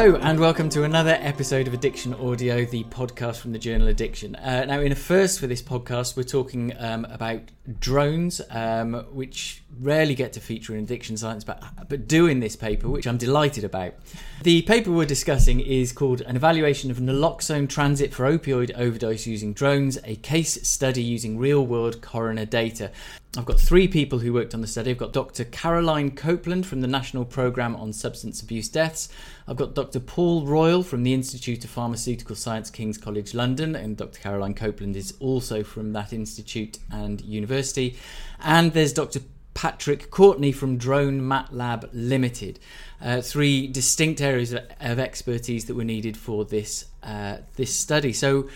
Hello, 0.00 0.16
and 0.16 0.40
welcome 0.40 0.70
to 0.70 0.84
another 0.84 1.18
episode 1.20 1.68
of 1.68 1.74
Addiction 1.74 2.14
Audio, 2.14 2.64
the 2.64 2.84
podcast 2.84 3.36
from 3.36 3.52
the 3.52 3.58
journal 3.58 3.86
Addiction. 3.86 4.34
Uh, 4.34 4.64
now, 4.64 4.80
in 4.80 4.92
a 4.92 4.94
first 4.94 5.38
for 5.38 5.46
this 5.46 5.60
podcast, 5.60 6.16
we're 6.16 6.22
talking 6.22 6.72
um, 6.78 7.04
about 7.10 7.42
drones, 7.80 8.40
um, 8.48 8.94
which 9.12 9.62
rarely 9.80 10.14
get 10.14 10.32
to 10.34 10.40
feature 10.40 10.74
in 10.74 10.84
addiction 10.84 11.16
science, 11.16 11.44
but, 11.44 11.62
but 11.88 12.06
do 12.06 12.26
in 12.26 12.40
this 12.40 12.56
paper, 12.56 12.88
which 12.88 13.06
I'm 13.06 13.16
delighted 13.16 13.64
about. 13.64 13.94
The 14.42 14.62
paper 14.62 14.90
we're 14.90 15.06
discussing 15.06 15.60
is 15.60 15.92
called 15.92 16.20
An 16.22 16.36
Evaluation 16.36 16.90
of 16.90 16.98
Naloxone 16.98 17.68
Transit 17.68 18.12
for 18.12 18.30
Opioid 18.30 18.72
Overdose 18.76 19.26
Using 19.26 19.52
Drones, 19.52 19.98
a 20.04 20.16
case 20.16 20.66
study 20.68 21.02
using 21.02 21.38
real 21.38 21.64
world 21.64 22.02
coroner 22.02 22.44
data. 22.44 22.90
I've 23.38 23.46
got 23.46 23.60
three 23.60 23.86
people 23.86 24.18
who 24.18 24.32
worked 24.32 24.54
on 24.54 24.60
the 24.60 24.66
study. 24.66 24.90
I've 24.90 24.98
got 24.98 25.12
Dr. 25.12 25.44
Caroline 25.44 26.10
Copeland 26.10 26.66
from 26.66 26.80
the 26.80 26.88
National 26.88 27.24
Programme 27.24 27.76
on 27.76 27.92
Substance 27.92 28.42
Abuse 28.42 28.68
Deaths. 28.68 29.08
I've 29.46 29.56
got 29.56 29.76
Dr. 29.76 30.00
Paul 30.00 30.46
Royall 30.46 30.82
from 30.82 31.04
the 31.04 31.14
Institute 31.14 31.62
of 31.64 31.70
Pharmaceutical 31.70 32.34
Science, 32.34 32.70
King's 32.70 32.98
College 32.98 33.32
London, 33.32 33.76
and 33.76 33.96
Dr. 33.96 34.18
Caroline 34.18 34.54
Copeland 34.54 34.96
is 34.96 35.14
also 35.20 35.62
from 35.62 35.92
that 35.92 36.12
institute 36.12 36.80
and 36.90 37.20
university. 37.20 37.96
And 38.40 38.72
there's 38.72 38.92
Dr. 38.92 39.20
Patrick 39.54 40.10
Courtney 40.10 40.52
from 40.52 40.76
Drone 40.76 41.20
MATLAB 41.20 41.88
Limited. 41.92 42.58
Uh, 43.00 43.20
three 43.20 43.66
distinct 43.66 44.20
areas 44.20 44.52
of, 44.52 44.64
of, 44.80 44.98
expertise 44.98 45.64
that 45.66 45.74
were 45.74 45.84
needed 45.84 46.16
for 46.16 46.44
this 46.44 46.86
uh, 47.02 47.38
this 47.56 47.74
study. 47.74 48.12
So. 48.12 48.48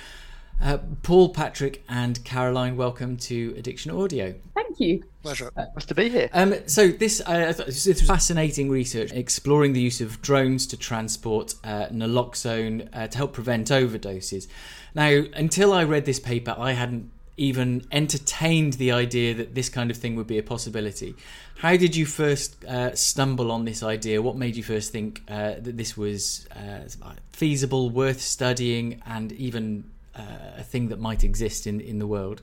Uh, 0.62 0.78
Paul, 1.02 1.30
Patrick, 1.30 1.82
and 1.88 2.24
Caroline, 2.24 2.76
welcome 2.76 3.16
to 3.16 3.52
Addiction 3.58 3.90
Audio. 3.90 4.36
Thank 4.54 4.78
you. 4.78 5.04
Pleasure. 5.22 5.50
Uh, 5.56 5.64
nice 5.74 5.84
to 5.86 5.94
be 5.94 6.08
here. 6.08 6.30
Um, 6.32 6.54
so 6.66 6.88
this, 6.88 7.20
uh, 7.26 7.52
this 7.66 7.86
was 7.86 8.02
fascinating 8.02 8.70
research 8.70 9.10
exploring 9.12 9.72
the 9.72 9.80
use 9.80 10.00
of 10.00 10.22
drones 10.22 10.66
to 10.68 10.76
transport 10.76 11.54
uh, 11.64 11.86
naloxone 11.86 12.88
uh, 12.92 13.08
to 13.08 13.18
help 13.18 13.32
prevent 13.32 13.68
overdoses. 13.68 14.46
Now, 14.94 15.24
until 15.34 15.72
I 15.72 15.84
read 15.84 16.04
this 16.04 16.20
paper, 16.20 16.54
I 16.56 16.72
hadn't 16.72 17.10
even 17.36 17.86
entertained 17.90 18.74
the 18.74 18.92
idea 18.92 19.34
that 19.34 19.54
this 19.54 19.68
kind 19.68 19.90
of 19.90 19.96
thing 19.96 20.16
would 20.16 20.26
be 20.26 20.38
a 20.38 20.42
possibility. 20.42 21.14
How 21.58 21.76
did 21.76 21.96
you 21.96 22.06
first 22.06 22.64
uh, 22.64 22.94
stumble 22.94 23.50
on 23.50 23.64
this 23.64 23.82
idea? 23.82 24.22
What 24.22 24.36
made 24.36 24.56
you 24.56 24.62
first 24.62 24.92
think 24.92 25.22
uh, 25.28 25.54
that 25.60 25.76
this 25.76 25.96
was 25.96 26.46
uh, 26.54 26.88
feasible, 27.32 27.90
worth 27.90 28.20
studying, 28.20 29.02
and 29.06 29.32
even 29.32 29.90
uh, 30.14 30.58
a 30.58 30.62
thing 30.62 30.88
that 30.88 31.00
might 31.00 31.24
exist 31.24 31.66
in 31.66 31.80
in 31.80 31.98
the 31.98 32.06
world? 32.06 32.42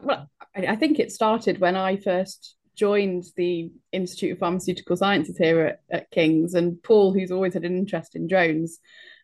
Well, 0.00 0.28
I 0.54 0.76
think 0.76 0.98
it 0.98 1.12
started 1.12 1.60
when 1.60 1.76
I 1.76 1.96
first 1.96 2.56
joined 2.74 3.24
the 3.36 3.70
Institute 3.92 4.32
of 4.32 4.38
Pharmaceutical 4.38 4.96
Sciences 4.96 5.36
here 5.36 5.60
at, 5.60 5.80
at 5.90 6.10
King's, 6.10 6.54
and 6.54 6.82
Paul, 6.82 7.12
who's 7.12 7.30
always 7.30 7.54
had 7.54 7.64
an 7.64 7.76
interest 7.76 8.16
in 8.16 8.26
drones, 8.26 8.78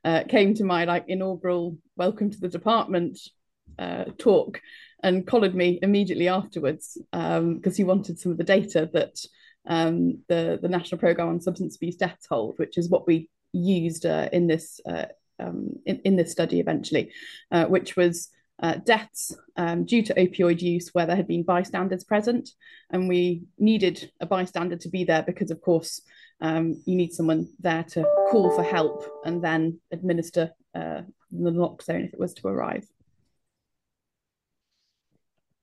uh, 0.05 0.24
came 0.28 0.55
to 0.55 0.64
my 0.64 0.84
like 0.84 1.05
inaugural 1.08 1.77
welcome 1.96 2.30
to 2.30 2.40
the 2.40 2.48
department 2.48 3.18
uh, 3.78 4.05
talk 4.16 4.60
and 5.02 5.27
collared 5.27 5.54
me 5.54 5.78
immediately 5.82 6.28
afterwards 6.28 6.98
because 7.12 7.38
um, 7.38 7.74
he 7.77 7.84
wanted 7.84 8.18
some 8.18 8.32
of 8.32 8.38
the 8.38 8.44
data 8.44 8.88
that 8.92 9.16
um, 9.66 10.18
the 10.28 10.58
the 10.60 10.68
National 10.68 10.98
Programme 10.98 11.28
on 11.28 11.40
Substance 11.40 11.77
Abuse 11.77 11.96
Deaths 11.96 12.27
hold, 12.28 12.58
which 12.58 12.78
is 12.78 12.88
what 12.88 13.06
we 13.06 13.28
used 13.52 14.06
uh, 14.06 14.28
in 14.33 14.46
this 14.46 14.80
uh, 14.89 15.06
um, 15.39 15.70
in, 15.86 16.00
in 16.05 16.17
this 16.17 16.33
study 16.33 16.61
eventually, 16.61 17.12
uh, 17.50 17.67
which 17.67 17.96
was 17.96 18.30
uh, 18.61 18.74
deaths 18.84 19.36
um, 19.56 19.84
due 19.84 20.02
to 20.02 20.14
opioid 20.14 20.61
use 20.61 20.89
where 20.92 21.06
there 21.06 21.17
had 21.17 21.28
been 21.28 21.44
bystanders 21.44 22.05
present. 22.05 22.50
And 22.90 23.08
we 23.08 23.42
needed 23.58 24.11
a 24.20 24.27
bystander 24.27 24.77
to 24.77 24.89
be 24.89 25.05
there 25.05 25.23
because, 25.23 25.50
of 25.50 25.61
course, 25.61 26.00
um, 26.40 26.83
you 26.84 26.96
need 26.96 27.12
someone 27.12 27.48
there 27.61 27.84
to 27.84 28.02
call 28.30 28.50
for 28.50 28.62
help 28.62 29.05
and 29.24 29.42
then 29.42 29.80
administer 29.92 30.50
uh, 30.74 31.02
the 31.30 31.50
naloxone 31.50 32.06
if 32.06 32.14
it 32.14 32.18
was 32.18 32.34
to 32.34 32.48
arrive. 32.48 32.86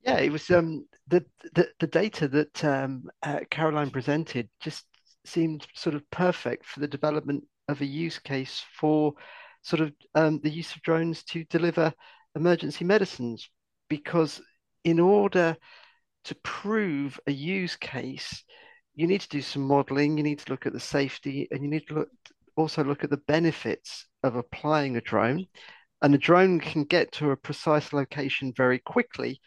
Yeah, 0.05 0.19
it 0.19 0.31
was 0.31 0.49
um, 0.51 0.85
the, 1.07 1.25
the 1.55 1.67
the 1.79 1.88
data 1.88 2.27
that 2.27 2.63
um, 2.63 3.09
uh, 3.23 3.39
Caroline 3.49 3.89
presented 3.89 4.47
just 4.61 4.85
seemed 5.25 5.66
sort 5.73 5.95
of 5.95 6.09
perfect 6.11 6.66
for 6.67 6.79
the 6.79 6.88
development 6.88 7.43
of 7.67 7.81
a 7.81 7.85
use 7.85 8.19
case 8.19 8.63
for 8.79 9.13
sort 9.63 9.81
of 9.81 9.91
um, 10.13 10.39
the 10.43 10.49
use 10.51 10.75
of 10.75 10.81
drones 10.83 11.23
to 11.23 11.43
deliver 11.45 11.91
emergency 12.35 12.85
medicines. 12.85 13.49
Because 13.89 14.41
in 14.83 14.99
order 14.99 15.57
to 16.25 16.35
prove 16.43 17.19
a 17.27 17.31
use 17.31 17.75
case 17.75 18.43
you 18.95 19.07
need 19.07 19.22
to 19.22 19.29
do 19.29 19.41
some 19.41 19.61
modeling 19.61 20.17
you 20.17 20.23
need 20.23 20.39
to 20.39 20.51
look 20.51 20.66
at 20.66 20.73
the 20.73 20.79
safety 20.79 21.47
and 21.51 21.61
you 21.61 21.69
need 21.69 21.87
to 21.87 21.93
look 21.93 22.09
also 22.55 22.83
look 22.83 23.03
at 23.03 23.09
the 23.09 23.17
benefits 23.27 24.07
of 24.23 24.35
applying 24.35 24.95
a 24.97 25.01
drone. 25.01 25.45
And 26.01 26.13
a 26.13 26.17
drone 26.17 26.59
can 26.59 26.83
get 26.83 27.11
to 27.13 27.31
a 27.31 27.37
precise 27.37 27.91
location 27.91 28.53
very 28.55 28.79
quickly 28.79 29.41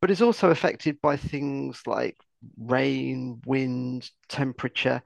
but 0.00 0.10
is 0.10 0.22
also 0.22 0.50
affected 0.50 1.00
by 1.00 1.16
things 1.16 1.82
like 1.86 2.16
rain 2.58 3.40
wind 3.46 4.10
temperature 4.28 5.02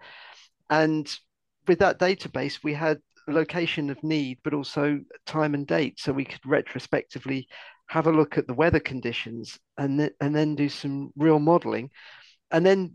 and 0.68 1.18
with 1.66 1.78
that 1.78 1.98
database 1.98 2.62
we 2.62 2.74
had 2.74 3.00
location 3.30 3.90
of 3.90 4.02
need, 4.02 4.38
but 4.42 4.54
also 4.54 5.00
time 5.26 5.54
and 5.54 5.66
date. 5.66 5.98
So 5.98 6.12
we 6.12 6.24
could 6.24 6.44
retrospectively 6.44 7.48
have 7.88 8.06
a 8.06 8.12
look 8.12 8.38
at 8.38 8.46
the 8.46 8.54
weather 8.54 8.80
conditions 8.80 9.58
and, 9.78 9.98
th- 9.98 10.12
and 10.20 10.34
then 10.34 10.54
do 10.54 10.68
some 10.68 11.12
real 11.16 11.38
modeling 11.38 11.90
and 12.50 12.64
then 12.64 12.94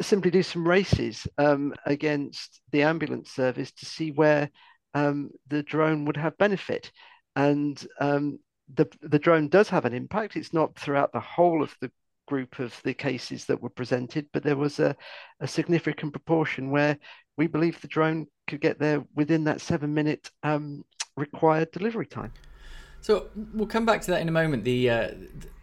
simply 0.00 0.30
do 0.30 0.42
some 0.42 0.66
races 0.66 1.26
um, 1.38 1.74
against 1.86 2.60
the 2.72 2.82
ambulance 2.82 3.30
service 3.30 3.72
to 3.72 3.86
see 3.86 4.10
where 4.12 4.50
um, 4.94 5.30
the 5.48 5.62
drone 5.62 6.04
would 6.04 6.16
have 6.16 6.38
benefit. 6.38 6.90
And 7.34 7.84
um, 8.00 8.38
the, 8.74 8.86
the 9.02 9.18
drone 9.18 9.48
does 9.48 9.68
have 9.68 9.84
an 9.84 9.94
impact. 9.94 10.36
It's 10.36 10.52
not 10.52 10.78
throughout 10.78 11.12
the 11.12 11.20
whole 11.20 11.62
of 11.62 11.74
the 11.80 11.90
group 12.26 12.58
of 12.58 12.78
the 12.82 12.94
cases 12.94 13.44
that 13.46 13.62
were 13.62 13.70
presented, 13.70 14.26
but 14.32 14.42
there 14.42 14.56
was 14.56 14.80
a, 14.80 14.96
a 15.40 15.46
significant 15.46 16.12
proportion 16.12 16.70
where 16.70 16.98
we 17.36 17.46
believe 17.46 17.80
the 17.80 17.88
drone 17.88 18.26
could 18.46 18.60
get 18.60 18.78
there 18.78 19.04
within 19.14 19.44
that 19.44 19.60
seven 19.60 19.94
minute 19.94 20.30
um, 20.42 20.84
required 21.16 21.70
delivery 21.70 22.06
time. 22.06 22.32
So 23.00 23.28
we'll 23.54 23.68
come 23.68 23.86
back 23.86 24.00
to 24.02 24.10
that 24.10 24.20
in 24.20 24.28
a 24.28 24.32
moment. 24.32 24.64
The 24.64 24.90
uh, 24.90 25.10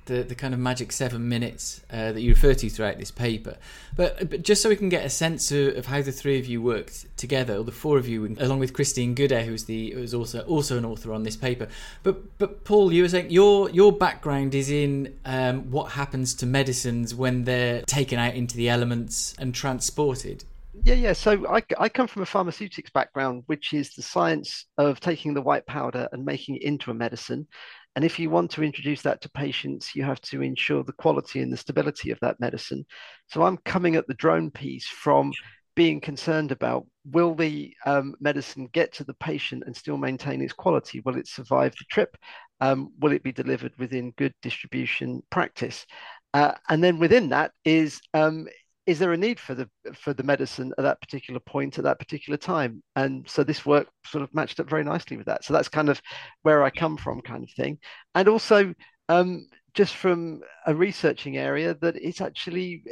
the, 0.05 0.23
the 0.23 0.35
kind 0.35 0.53
of 0.53 0.59
magic 0.59 0.91
seven 0.91 1.27
minutes 1.29 1.81
uh, 1.91 2.11
that 2.11 2.21
you 2.21 2.31
refer 2.31 2.53
to 2.53 2.69
throughout 2.69 2.97
this 2.97 3.11
paper, 3.11 3.57
but 3.95 4.29
but 4.29 4.43
just 4.43 4.61
so 4.61 4.69
we 4.69 4.75
can 4.75 4.89
get 4.89 5.05
a 5.05 5.09
sense 5.09 5.51
of, 5.51 5.77
of, 5.77 5.85
how 5.85 6.01
the 6.01 6.11
three 6.11 6.39
of 6.39 6.45
you 6.45 6.61
worked 6.61 7.05
together, 7.17 7.55
or 7.55 7.63
the 7.63 7.71
four 7.71 7.97
of 7.97 8.07
you, 8.07 8.35
along 8.39 8.59
with 8.59 8.73
Christine 8.73 9.15
Goodair, 9.15 9.45
who's 9.45 9.65
the 9.65 9.91
who's 9.91 10.13
also 10.13 10.41
also 10.41 10.77
an 10.77 10.85
author 10.85 11.13
on 11.13 11.23
this 11.23 11.35
paper. 11.35 11.67
But 12.03 12.37
but 12.37 12.63
Paul, 12.63 12.91
you 12.91 13.03
were 13.03 13.09
saying 13.09 13.29
your 13.29 13.69
your 13.69 13.91
background 13.91 14.55
is 14.55 14.69
in 14.69 15.17
um, 15.25 15.71
what 15.71 15.91
happens 15.91 16.33
to 16.35 16.45
medicines 16.45 17.15
when 17.15 17.43
they're 17.43 17.81
taken 17.83 18.19
out 18.19 18.35
into 18.35 18.57
the 18.57 18.69
elements 18.69 19.35
and 19.39 19.53
transported. 19.53 20.43
Yeah, 20.83 20.95
yeah. 20.95 21.13
So 21.13 21.47
I, 21.47 21.61
I 21.77 21.87
come 21.87 22.07
from 22.07 22.23
a 22.23 22.25
pharmaceutics 22.25 22.89
background, 22.89 23.43
which 23.45 23.73
is 23.73 23.93
the 23.93 24.01
science 24.01 24.65
of 24.77 24.99
taking 24.99 25.33
the 25.33 25.41
white 25.41 25.65
powder 25.67 26.09
and 26.11 26.25
making 26.25 26.55
it 26.55 26.63
into 26.63 26.89
a 26.89 26.93
medicine. 26.95 27.47
And 27.95 28.03
if 28.03 28.17
you 28.17 28.29
want 28.29 28.51
to 28.51 28.63
introduce 28.63 29.01
that 29.03 29.21
to 29.21 29.29
patients, 29.29 29.95
you 29.95 30.03
have 30.03 30.21
to 30.21 30.41
ensure 30.41 30.83
the 30.83 30.93
quality 30.93 31.41
and 31.41 31.53
the 31.53 31.57
stability 31.57 32.11
of 32.11 32.19
that 32.21 32.39
medicine. 32.39 32.85
So 33.27 33.43
I'm 33.43 33.57
coming 33.57 33.95
at 33.95 34.07
the 34.07 34.15
drone 34.15 34.49
piece 34.49 34.87
from 34.87 35.31
being 35.75 35.99
concerned 35.99 36.51
about 36.51 36.85
will 37.05 37.35
the 37.35 37.73
um, 37.85 38.15
medicine 38.19 38.69
get 38.73 38.93
to 38.93 39.03
the 39.03 39.13
patient 39.15 39.63
and 39.65 39.75
still 39.75 39.97
maintain 39.97 40.41
its 40.41 40.53
quality? 40.53 41.01
Will 41.01 41.17
it 41.17 41.27
survive 41.27 41.73
the 41.73 41.85
trip? 41.89 42.15
Um, 42.61 42.91
will 42.99 43.11
it 43.11 43.23
be 43.23 43.31
delivered 43.31 43.73
within 43.77 44.13
good 44.17 44.33
distribution 44.41 45.21
practice? 45.29 45.85
Uh, 46.33 46.53
and 46.69 46.83
then 46.83 46.97
within 46.97 47.29
that 47.29 47.51
is 47.65 48.01
um, 48.13 48.47
is 48.85 48.99
there 48.99 49.13
a 49.13 49.17
need 49.17 49.39
for 49.39 49.55
the 49.55 49.69
for 49.93 50.13
the 50.13 50.23
medicine 50.23 50.73
at 50.77 50.83
that 50.83 50.99
particular 50.99 51.39
point 51.39 51.77
at 51.77 51.85
that 51.85 51.99
particular 51.99 52.37
time? 52.37 52.83
And 52.95 53.27
so 53.29 53.43
this 53.43 53.65
work 53.65 53.87
sort 54.05 54.23
of 54.23 54.33
matched 54.33 54.59
up 54.59 54.69
very 54.69 54.83
nicely 54.83 55.17
with 55.17 55.27
that. 55.27 55.43
So 55.43 55.53
that's 55.53 55.69
kind 55.69 55.89
of 55.89 56.01
where 56.41 56.63
i 56.63 56.69
come 56.69 56.97
from 56.97 57.21
kind 57.21 57.43
of 57.43 57.51
thing. 57.51 57.77
And 58.15 58.27
also 58.27 58.73
um, 59.09 59.47
just 59.73 59.95
from 59.95 60.41
a 60.67 60.75
researching 60.75 61.37
area 61.37 61.75
that 61.81 61.95
it's 61.95 62.21
actually 62.21 62.83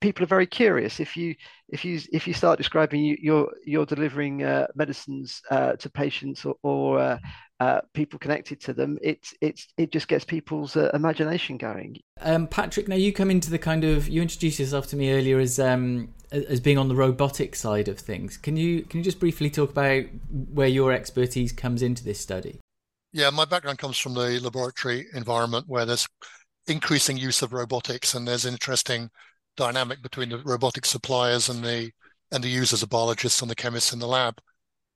people 0.00 0.22
are 0.22 0.28
very 0.28 0.46
curious. 0.46 1.00
If 1.00 1.16
you 1.16 1.34
if 1.68 1.84
you 1.84 2.00
if 2.12 2.26
you 2.26 2.34
start 2.34 2.56
describing 2.56 3.04
you, 3.04 3.16
you're 3.20 3.52
you're 3.64 3.86
delivering 3.86 4.42
uh, 4.42 4.68
medicines 4.74 5.42
uh, 5.50 5.72
to 5.74 5.90
patients 5.90 6.44
or, 6.44 6.54
or 6.62 6.98
uh, 6.98 7.18
uh 7.60 7.80
people 7.94 8.18
connected 8.18 8.60
to 8.60 8.72
them 8.72 8.98
it's 9.02 9.34
it's 9.40 9.68
it 9.76 9.92
just 9.92 10.08
gets 10.08 10.24
people's 10.24 10.76
uh, 10.76 10.90
imagination 10.94 11.56
going. 11.56 11.98
Um, 12.20 12.46
patrick 12.46 12.88
now 12.88 12.96
you 12.96 13.12
come 13.12 13.30
into 13.30 13.50
the 13.50 13.58
kind 13.58 13.84
of 13.84 14.08
you 14.08 14.22
introduced 14.22 14.58
yourself 14.58 14.86
to 14.88 14.96
me 14.96 15.12
earlier 15.12 15.38
as 15.38 15.58
um, 15.60 16.12
as 16.32 16.60
being 16.60 16.78
on 16.78 16.88
the 16.88 16.94
robotic 16.94 17.56
side 17.56 17.88
of 17.88 17.98
things. 17.98 18.36
Can 18.36 18.56
you 18.56 18.82
can 18.82 18.98
you 18.98 19.04
just 19.04 19.20
briefly 19.20 19.50
talk 19.50 19.70
about 19.70 20.04
where 20.52 20.68
your 20.68 20.92
expertise 20.92 21.52
comes 21.52 21.82
into 21.82 22.04
this 22.04 22.20
study? 22.20 22.60
Yeah, 23.12 23.30
my 23.30 23.44
background 23.44 23.78
comes 23.78 23.98
from 23.98 24.14
the 24.14 24.38
laboratory 24.40 25.06
environment 25.14 25.66
where 25.68 25.84
there's 25.84 26.08
increasing 26.66 27.16
use 27.16 27.42
of 27.42 27.52
robotics 27.52 28.14
and 28.14 28.26
there's 28.26 28.44
interesting 28.44 29.10
dynamic 29.56 30.02
between 30.02 30.28
the 30.28 30.38
robotic 30.38 30.86
suppliers 30.86 31.48
and 31.48 31.64
the 31.64 31.90
and 32.32 32.44
the 32.44 32.48
users, 32.48 32.80
the 32.80 32.86
biologists 32.86 33.42
and 33.42 33.50
the 33.50 33.56
chemists 33.56 33.92
in 33.92 33.98
the 33.98 34.06
lab. 34.06 34.40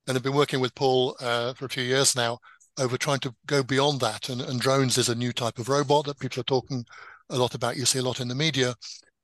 and 0.06 0.16
I've 0.16 0.22
been 0.22 0.34
working 0.34 0.60
with 0.60 0.74
Paul 0.74 1.16
uh, 1.20 1.54
for 1.54 1.64
a 1.64 1.68
few 1.68 1.82
years 1.82 2.14
now 2.14 2.38
over 2.78 2.96
trying 2.96 3.20
to 3.20 3.34
go 3.46 3.62
beyond 3.62 4.00
that. 4.00 4.28
And, 4.28 4.40
and, 4.40 4.60
drones 4.60 4.98
is 4.98 5.08
a 5.08 5.14
new 5.14 5.32
type 5.32 5.58
of 5.58 5.68
robot 5.68 6.06
that 6.06 6.18
people 6.18 6.40
are 6.40 6.44
talking 6.44 6.84
a 7.30 7.36
lot 7.36 7.54
about. 7.54 7.76
You 7.76 7.84
see 7.84 7.98
a 7.98 8.02
lot 8.02 8.20
in 8.20 8.28
the 8.28 8.34
media. 8.34 8.74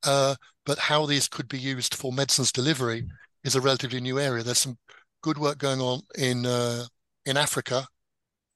Uh, 0.05 0.35
but 0.65 0.79
how 0.79 1.07
these 1.07 1.29
could 1.29 1.49
be 1.49 1.59
used 1.59 1.95
for 1.95 2.13
medicines 2.13 2.53
delivery 2.53 3.07
is 3.45 3.57
a 3.57 3.61
relatively 3.61 4.01
new 4.01 4.19
area. 4.19 4.43
There's 4.43 4.59
some 4.59 4.79
good 5.23 5.39
work 5.39 5.59
going 5.59 5.81
on 5.81 6.01
in 6.17 6.47
uh, 6.47 6.85
in 7.27 7.37
Africa, 7.37 7.87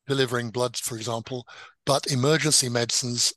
delivering 0.06 0.50
blood, 0.50 0.76
for 0.76 0.97
example. 0.97 1.47
But 1.85 2.06
emergency 2.06 2.69
medicines 2.69 3.35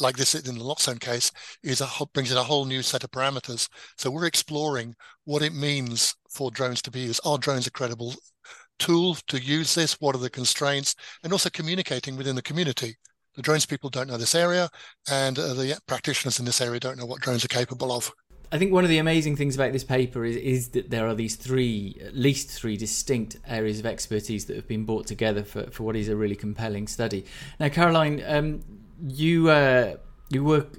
like 0.00 0.16
this 0.16 0.34
in 0.34 0.58
the 0.58 0.64
naloxone 0.64 1.00
case, 1.00 1.30
is 1.62 1.80
a 1.80 1.88
brings 2.12 2.32
in 2.32 2.38
a 2.38 2.42
whole 2.42 2.64
new 2.64 2.82
set 2.82 3.04
of 3.04 3.10
parameters. 3.10 3.68
So 3.96 4.10
we're 4.10 4.26
exploring 4.26 4.94
what 5.24 5.42
it 5.42 5.54
means 5.54 6.14
for 6.30 6.50
drones 6.50 6.82
to 6.82 6.90
be 6.90 7.00
used. 7.00 7.20
Are 7.24 7.38
drones 7.38 7.66
a 7.66 7.70
credible 7.70 8.14
tool 8.80 9.14
to 9.28 9.38
use 9.38 9.74
this? 9.74 10.00
What 10.00 10.16
are 10.16 10.18
the 10.18 10.30
constraints? 10.30 10.96
And 11.22 11.32
also 11.32 11.50
communicating 11.50 12.16
within 12.16 12.34
the 12.34 12.42
community. 12.42 12.96
The 13.36 13.42
drones 13.42 13.66
people 13.66 13.90
don't 13.90 14.08
know 14.08 14.18
this 14.18 14.34
area, 14.34 14.68
and 15.08 15.38
uh, 15.38 15.54
the 15.54 15.78
practitioners 15.86 16.40
in 16.40 16.44
this 16.44 16.60
area 16.60 16.80
don't 16.80 16.98
know 16.98 17.06
what 17.06 17.20
drones 17.20 17.44
are 17.44 17.48
capable 17.48 17.92
of. 17.92 18.12
I 18.52 18.58
think 18.58 18.72
one 18.72 18.82
of 18.82 18.90
the 18.90 18.98
amazing 18.98 19.36
things 19.36 19.54
about 19.54 19.72
this 19.72 19.84
paper 19.84 20.24
is, 20.24 20.34
is 20.36 20.70
that 20.70 20.90
there 20.90 21.06
are 21.06 21.14
these 21.14 21.36
three, 21.36 22.00
at 22.04 22.16
least 22.16 22.50
three 22.50 22.76
distinct 22.76 23.36
areas 23.46 23.78
of 23.78 23.86
expertise 23.86 24.46
that 24.46 24.56
have 24.56 24.66
been 24.66 24.84
brought 24.84 25.06
together 25.06 25.44
for, 25.44 25.70
for 25.70 25.84
what 25.84 25.94
is 25.94 26.08
a 26.08 26.16
really 26.16 26.34
compelling 26.34 26.88
study. 26.88 27.24
Now, 27.60 27.68
Caroline, 27.68 28.22
um, 28.26 28.64
you 29.06 29.48
uh, 29.48 29.96
you 30.28 30.42
work. 30.44 30.76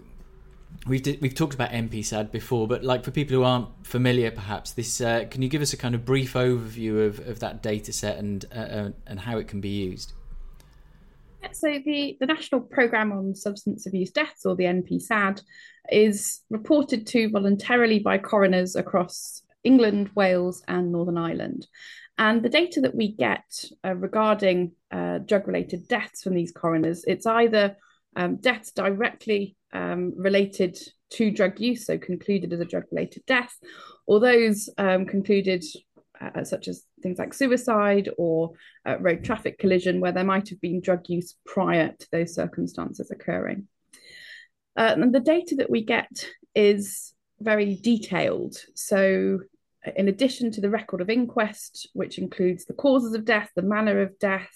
We've 0.88 1.06
we've 1.22 1.36
talked 1.36 1.54
about 1.54 1.70
NPSAD 1.70 2.32
before, 2.32 2.68
but 2.68 2.84
like 2.84 3.04
for 3.04 3.12
people 3.12 3.36
who 3.38 3.44
aren't 3.44 3.68
familiar, 3.86 4.32
perhaps 4.32 4.72
this 4.72 5.00
uh, 5.00 5.26
can 5.30 5.42
you 5.42 5.50
give 5.50 5.62
us 5.62 5.74
a 5.74 5.78
kind 5.78 5.94
of 5.94 6.06
brief 6.06 6.34
overview 6.34 7.06
of, 7.06 7.20
of 7.28 7.40
that 7.40 7.62
data 7.62 7.94
set 7.94 8.18
and 8.18 8.46
uh, 8.52 8.60
uh 8.60 8.90
and 9.06 9.20
how 9.20 9.38
it 9.38 9.48
can 9.48 9.62
be 9.62 9.70
used? 9.70 10.14
So 11.54 11.80
the, 11.84 12.18
the 12.20 12.26
National 12.26 12.62
Programme 12.62 13.12
on 13.12 13.36
Substance 13.36 13.86
Abuse 13.86 14.12
Deaths, 14.12 14.46
or 14.46 14.56
the 14.56 14.66
NPSAD, 14.66 15.42
is 15.92 16.42
reported 16.50 17.08
to 17.08 17.30
voluntarily 17.30 18.00
by 18.00 18.18
coroners 18.18 18.76
across 18.76 19.42
England, 19.64 20.10
Wales, 20.16 20.64
and 20.68 20.92
Northern 20.92 21.18
Ireland. 21.18 21.68
And 22.18 22.44
the 22.44 22.50
data 22.50 22.82
that 22.82 22.96
we 22.96 23.14
get 23.14 23.66
uh, 23.84 23.96
regarding 23.96 24.74
uh, 24.92 25.20
drug-related 25.20 25.88
deaths 25.88 26.24
from 26.24 26.36
these 26.36 26.52
coroners, 26.52 27.04
it's 27.08 27.26
either 27.26 27.76
um, 28.16 28.38
deaths 28.38 28.72
directly 28.72 29.56
um, 29.74 30.14
related 30.16 30.78
to 31.12 31.32
drug 31.32 31.60
use, 31.60 31.86
so 31.86 31.98
concluded 31.98 32.54
as 32.54 32.60
a 32.60 32.66
drug 32.66 32.84
related 32.92 33.24
death, 33.26 33.54
or 34.06 34.20
those 34.20 34.70
um, 34.78 35.06
concluded 35.06 35.64
uh, 36.22 36.44
such 36.44 36.68
as 36.68 36.84
things 37.02 37.18
like 37.18 37.34
suicide 37.34 38.10
or 38.18 38.52
uh, 38.88 38.98
road 39.00 39.24
traffic 39.24 39.58
collision, 39.58 40.00
where 40.00 40.12
there 40.12 40.24
might 40.24 40.50
have 40.50 40.62
been 40.62 40.82
drug 40.82 41.02
use 41.08 41.36
prior 41.46 41.94
to 41.98 42.08
those 42.12 42.36
circumstances 42.36 43.12
occurring. 43.12 43.68
Uh, 44.78 44.96
and 44.98 45.14
the 45.14 45.20
data 45.20 45.56
that 45.56 45.70
we 45.70 45.84
get 45.84 46.30
is 46.56 47.14
very 47.40 47.76
detailed. 47.76 48.58
So, 48.76 49.40
in 49.96 50.08
addition 50.08 50.52
to 50.52 50.62
the 50.62 50.70
record 50.70 51.02
of 51.02 51.10
inquest, 51.10 51.90
which 51.94 52.20
includes 52.20 52.66
the 52.66 52.74
causes 52.74 53.14
of 53.14 53.26
death, 53.26 53.50
the 53.56 53.64
manner 53.64 54.02
of 54.02 54.18
death, 54.20 54.52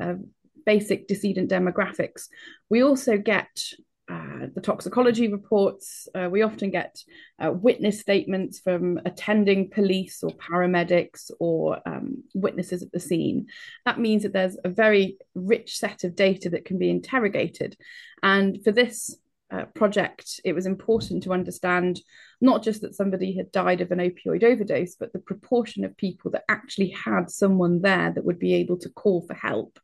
uh, 0.00 0.14
basic 0.64 1.08
decedent 1.08 1.50
demographics. 1.50 2.28
We 2.70 2.82
also 2.82 3.18
get 3.18 3.50
uh, 4.08 4.46
the 4.54 4.60
toxicology 4.60 5.32
reports. 5.32 6.08
Uh, 6.14 6.28
we 6.30 6.42
often 6.42 6.70
get 6.70 6.98
uh, 7.38 7.52
witness 7.52 8.00
statements 8.00 8.60
from 8.60 9.00
attending 9.06 9.70
police 9.70 10.22
or 10.22 10.30
paramedics 10.30 11.30
or 11.38 11.80
um, 11.86 12.22
witnesses 12.34 12.82
at 12.82 12.92
the 12.92 13.00
scene. 13.00 13.46
That 13.86 14.00
means 14.00 14.24
that 14.24 14.32
there's 14.32 14.58
a 14.64 14.68
very 14.68 15.18
rich 15.34 15.78
set 15.78 16.04
of 16.04 16.16
data 16.16 16.50
that 16.50 16.64
can 16.64 16.78
be 16.78 16.90
interrogated. 16.90 17.76
And 18.22 18.62
for 18.64 18.72
this 18.72 19.16
uh, 19.52 19.66
project, 19.74 20.40
it 20.44 20.54
was 20.54 20.64
important 20.64 21.22
to 21.22 21.32
understand 21.32 22.00
not 22.40 22.62
just 22.62 22.80
that 22.80 22.94
somebody 22.94 23.36
had 23.36 23.52
died 23.52 23.82
of 23.82 23.90
an 23.90 23.98
opioid 23.98 24.42
overdose, 24.42 24.94
but 24.94 25.12
the 25.12 25.18
proportion 25.18 25.84
of 25.84 25.96
people 25.96 26.30
that 26.30 26.44
actually 26.48 26.88
had 26.90 27.30
someone 27.30 27.82
there 27.82 28.10
that 28.12 28.24
would 28.24 28.38
be 28.38 28.54
able 28.54 28.78
to 28.78 28.88
call 28.88 29.20
for 29.26 29.34
help 29.34 29.78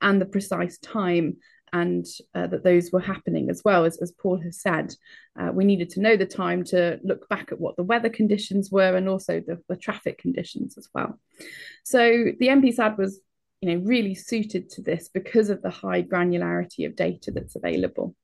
and 0.00 0.20
the 0.20 0.26
precise 0.26 0.78
time 0.78 1.36
and 1.72 2.06
uh, 2.34 2.46
that 2.46 2.64
those 2.64 2.90
were 2.92 3.00
happening 3.00 3.50
as 3.50 3.62
well. 3.64 3.84
As, 3.84 3.98
as 4.00 4.10
paul 4.10 4.40
has 4.40 4.60
said 4.60 4.92
uh, 5.38 5.50
we 5.52 5.64
needed 5.64 5.90
to 5.90 6.00
know 6.00 6.16
the 6.16 6.26
time 6.26 6.64
to 6.64 6.98
look 7.04 7.28
back 7.28 7.52
at 7.52 7.60
what 7.60 7.76
the 7.76 7.84
weather 7.84 8.08
conditions 8.08 8.70
were 8.72 8.96
and 8.96 9.08
also 9.08 9.40
the, 9.40 9.62
the 9.68 9.76
traffic 9.76 10.18
conditions 10.18 10.76
as 10.78 10.88
well. 10.94 11.20
So 11.84 12.00
the 12.38 12.48
NPSAD 12.48 12.96
was 12.96 13.20
you 13.60 13.68
know 13.70 13.84
really 13.84 14.14
suited 14.14 14.70
to 14.70 14.82
this 14.82 15.10
because 15.12 15.50
of 15.50 15.60
the 15.60 15.70
high 15.70 16.02
granularity 16.02 16.86
of 16.86 16.96
data 16.96 17.30
that's 17.30 17.54
available 17.54 18.16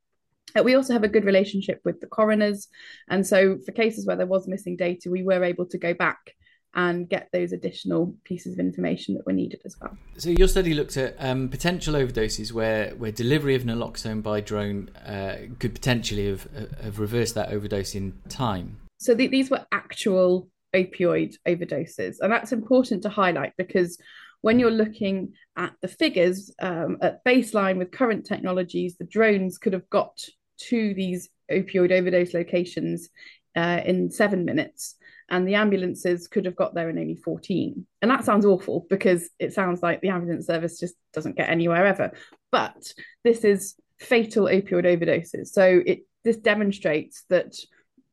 we 0.63 0.75
also 0.75 0.93
have 0.93 1.05
a 1.05 1.09
good 1.09 1.25
relationship 1.25 1.81
with 1.85 2.01
the 2.01 2.07
coroners. 2.07 2.69
And 3.09 3.27
so, 3.27 3.59
for 3.65 3.73
cases 3.73 4.07
where 4.07 4.17
there 4.17 4.27
was 4.27 4.49
missing 4.49 4.77
data, 4.77 5.11
we 5.11 5.23
were 5.23 5.45
able 5.45 5.67
to 5.67 5.79
go 5.79 5.95
back 5.95 6.35
and 6.75 7.09
get 7.09 7.29
those 7.33 7.53
additional 7.53 8.15
pieces 8.25 8.53
of 8.53 8.59
information 8.59 9.15
that 9.15 9.25
were 9.25 9.33
needed 9.33 9.61
as 9.65 9.77
well. 9.81 9.97
So, 10.19 10.31
your 10.31 10.49
study 10.49 10.75
looked 10.75 10.97
at 10.97 11.17
um, 11.19 11.49
potential 11.49 11.95
overdoses 11.95 12.53
where, 12.53 12.91
where 12.91 13.13
delivery 13.13 13.55
of 13.55 13.63
naloxone 13.63 14.23
by 14.23 14.41
drone 14.41 14.91
uh, 15.05 15.37
could 15.59 15.75
potentially 15.75 16.29
have, 16.29 16.49
have 16.83 16.99
reversed 16.99 17.35
that 17.35 17.53
overdose 17.53 17.95
in 17.95 18.15
time. 18.29 18.79
So, 18.99 19.15
the, 19.15 19.27
these 19.27 19.51
were 19.51 19.67
actual 19.73 20.49
opioid 20.75 21.37
overdoses. 21.47 22.17
And 22.21 22.33
that's 22.33 22.53
important 22.53 23.03
to 23.03 23.09
highlight 23.09 23.53
because 23.57 23.99
when 24.47 24.61
you're 24.61 24.71
looking 24.71 25.33
at 25.57 25.73
the 25.83 25.89
figures 25.89 26.55
um, 26.63 26.99
at 27.03 27.25
baseline 27.25 27.79
with 27.79 27.91
current 27.91 28.25
technologies, 28.25 28.97
the 28.97 29.05
drones 29.05 29.59
could 29.59 29.73
have 29.73 29.91
got 29.91 30.17
to 30.57 30.95
these 30.95 31.29
opioid 31.51 31.91
overdose 31.91 32.33
locations 32.33 33.09
uh, 33.57 33.81
in 33.85 34.09
seven 34.09 34.45
minutes, 34.45 34.95
and 35.29 35.49
the 35.49 35.57
ambulances 35.57 36.29
could 36.29 36.45
have 36.45 36.55
got 36.55 36.77
there 36.77 36.89
in 36.89 36.97
only 36.97 37.17
14. 37.17 37.85
And 38.01 38.09
that 38.09 38.25
sounds 38.25 38.47
awful 38.47 38.87
because 38.89 39.29
it 39.41 39.53
sounds 39.53 39.83
like 39.83 40.01
the 40.01 40.11
ambulance 40.11 40.47
service 40.47 40.79
just 40.79 40.95
doesn't 41.13 41.37
get 41.37 41.51
anywhere 41.51 41.85
ever. 41.85 42.13
But 42.53 42.93
this 43.25 43.43
is 43.43 43.75
fatal 43.99 44.45
opioid 44.45 44.85
overdoses. 44.85 45.49
So 45.49 45.83
it 45.85 46.03
this 46.23 46.37
demonstrates 46.37 47.25
that 47.31 47.57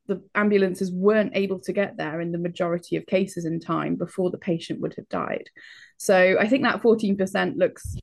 the 0.08 0.20
ambulances 0.34 0.90
weren't 0.90 1.36
able 1.36 1.60
to 1.60 1.72
get 1.72 1.96
there 1.96 2.20
in 2.20 2.32
the 2.32 2.38
majority 2.38 2.96
of 2.96 3.06
cases 3.06 3.44
in 3.44 3.60
time 3.60 3.94
before 3.94 4.32
the 4.32 4.38
patient 4.38 4.80
would 4.80 4.94
have 4.94 5.08
died. 5.08 5.48
So 5.96 6.36
I 6.38 6.48
think 6.48 6.62
that 6.62 6.82
14% 6.82 7.56
looks 7.56 7.96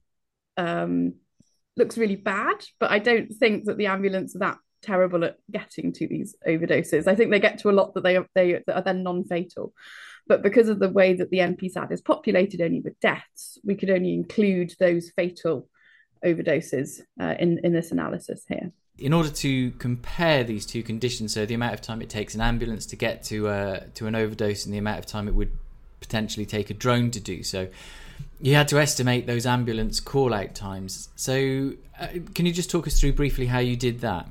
um, 0.58 1.14
looks 1.78 1.98
really 1.98 2.16
bad, 2.16 2.64
but 2.80 2.92
I 2.92 3.00
don't 3.00 3.34
think 3.34 3.66
that 3.66 3.78
the 3.78 3.88
ambulance 3.88 4.36
are 4.36 4.40
that 4.40 4.58
terrible 4.82 5.24
at 5.24 5.38
getting 5.52 5.94
to 5.94 6.08
these 6.08 6.36
overdoses. 6.48 7.08
I 7.08 7.16
think 7.16 7.32
they 7.32 7.40
get 7.40 7.60
to 7.60 7.70
a 7.70 7.72
lot 7.72 7.94
that 7.94 8.04
they 8.04 8.20
they 8.36 8.62
that 8.66 8.76
are 8.76 8.84
then 8.84 9.04
non-fatal. 9.04 9.74
But 10.28 10.44
because 10.44 10.70
of 10.70 10.80
the 10.80 10.90
way 10.90 11.14
that 11.14 11.30
the 11.30 11.40
NPSAD 11.40 11.92
is 11.92 12.02
populated 12.02 12.62
only 12.62 12.80
with 12.80 13.00
deaths, 13.00 13.58
we 13.64 13.76
could 13.76 13.90
only 13.90 14.14
include 14.14 14.74
those 14.80 15.12
fatal 15.16 15.68
overdoses 16.24 17.02
uh, 17.20 17.36
in 17.40 17.60
in 17.64 17.74
this 17.74 17.92
analysis 17.92 18.46
here. 18.48 18.72
In 18.98 19.14
order 19.14 19.30
to 19.30 19.72
compare 19.72 20.44
these 20.44 20.66
two 20.66 20.84
conditions, 20.84 21.34
so 21.34 21.46
the 21.46 21.56
amount 21.56 21.74
of 21.74 21.82
time 21.82 22.02
it 22.02 22.10
takes 22.10 22.36
an 22.36 22.42
ambulance 22.42 22.86
to 22.88 22.96
get 22.96 23.24
to 23.24 23.48
uh, 23.48 23.80
to 23.96 24.08
an 24.08 24.16
overdose 24.16 24.66
and 24.66 24.74
the 24.74 24.78
amount 24.78 25.00
of 25.00 25.06
time 25.06 25.28
it 25.28 25.36
would 25.36 25.52
potentially 26.02 26.46
take 26.46 26.70
a 26.70 26.74
drone 26.74 27.12
to 27.12 27.20
do 27.22 27.44
so, 27.44 27.70
you 28.42 28.56
had 28.56 28.68
to 28.70 28.80
estimate 28.80 29.28
those 29.28 29.46
ambulance 29.46 30.00
call 30.00 30.34
out 30.34 30.54
times. 30.56 31.10
So, 31.16 31.74
uh, 32.00 32.08
can 32.34 32.46
you 32.46 32.52
just 32.52 32.70
talk 32.70 32.88
us 32.88 33.00
through 33.00 33.14
briefly 33.14 33.46
how 33.46 33.60
you 33.60 33.78
did 33.78 34.02
that? 34.02 34.30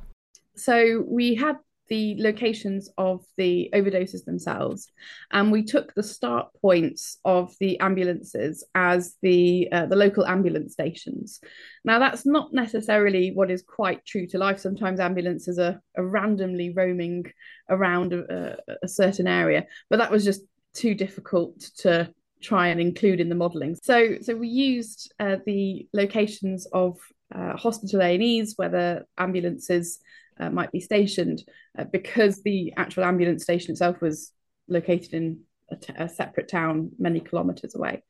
So, 0.57 1.05
we 1.09 1.37
had 1.37 1.57
the 1.89 2.15
locations 2.23 2.89
of 2.99 3.25
the 3.37 3.69
overdoses 3.75 4.25
themselves, 4.25 4.89
and 5.33 5.51
we 5.51 5.65
took 5.65 5.93
the 5.95 6.03
start 6.03 6.49
points 6.63 7.19
of 7.25 7.53
the 7.59 7.79
ambulances 7.81 8.65
as 8.75 9.17
the 9.23 9.69
uh, 9.73 9.87
the 9.87 9.97
local 9.97 10.25
ambulance 10.27 10.73
stations. 10.73 11.41
Now, 11.85 11.99
that's 11.99 12.25
not 12.25 12.53
necessarily 12.53 13.33
what 13.33 13.51
is 13.51 13.63
quite 13.63 14.07
true 14.07 14.27
to 14.29 14.39
life. 14.39 14.61
Sometimes 14.61 15.01
ambulances 15.01 15.59
are, 15.59 15.83
are 15.97 16.07
randomly 16.07 16.71
roaming 16.71 17.25
around 17.69 18.13
a, 18.13 18.57
a 18.83 18.89
certain 18.89 19.27
area, 19.27 19.67
but 19.89 19.99
that 19.99 20.13
was 20.13 20.25
just 20.25 20.43
too 20.75 20.95
difficult 20.95 21.59
to 21.79 22.13
try 22.43 22.69
and 22.69 22.81
include 22.81 23.21
in 23.21 23.29
the 23.29 23.35
modelling. 23.35 23.77
So, 23.83 24.17
so 24.23 24.35
we 24.35 24.49
used 24.49 25.13
uh, 25.21 25.37
the 25.45 25.89
locations 25.93 26.67
of 26.73 26.99
uh, 27.35 27.57
hospital 27.57 28.03
A&Es 28.03 28.55
where 28.57 28.69
the 28.69 29.05
ambulances 29.19 29.99
uh, 30.39 30.51
might 30.51 30.73
be 30.73 30.81
stationed 30.81 31.43
uh, 31.79 31.85
because 31.85 32.43
the 32.43 32.73
actual 32.77 33.05
ambulance 33.05 33.43
station 33.43 33.73
itself 33.73 34.01
was 34.01 34.33
located 34.69 35.13
in 35.13 35.41
a, 35.71 35.77
t- 35.77 35.93
a 35.97 36.09
separate 36.09 36.49
town 36.49 36.91
many 36.99 37.21
kilometres 37.21 37.75
away. 37.75 38.03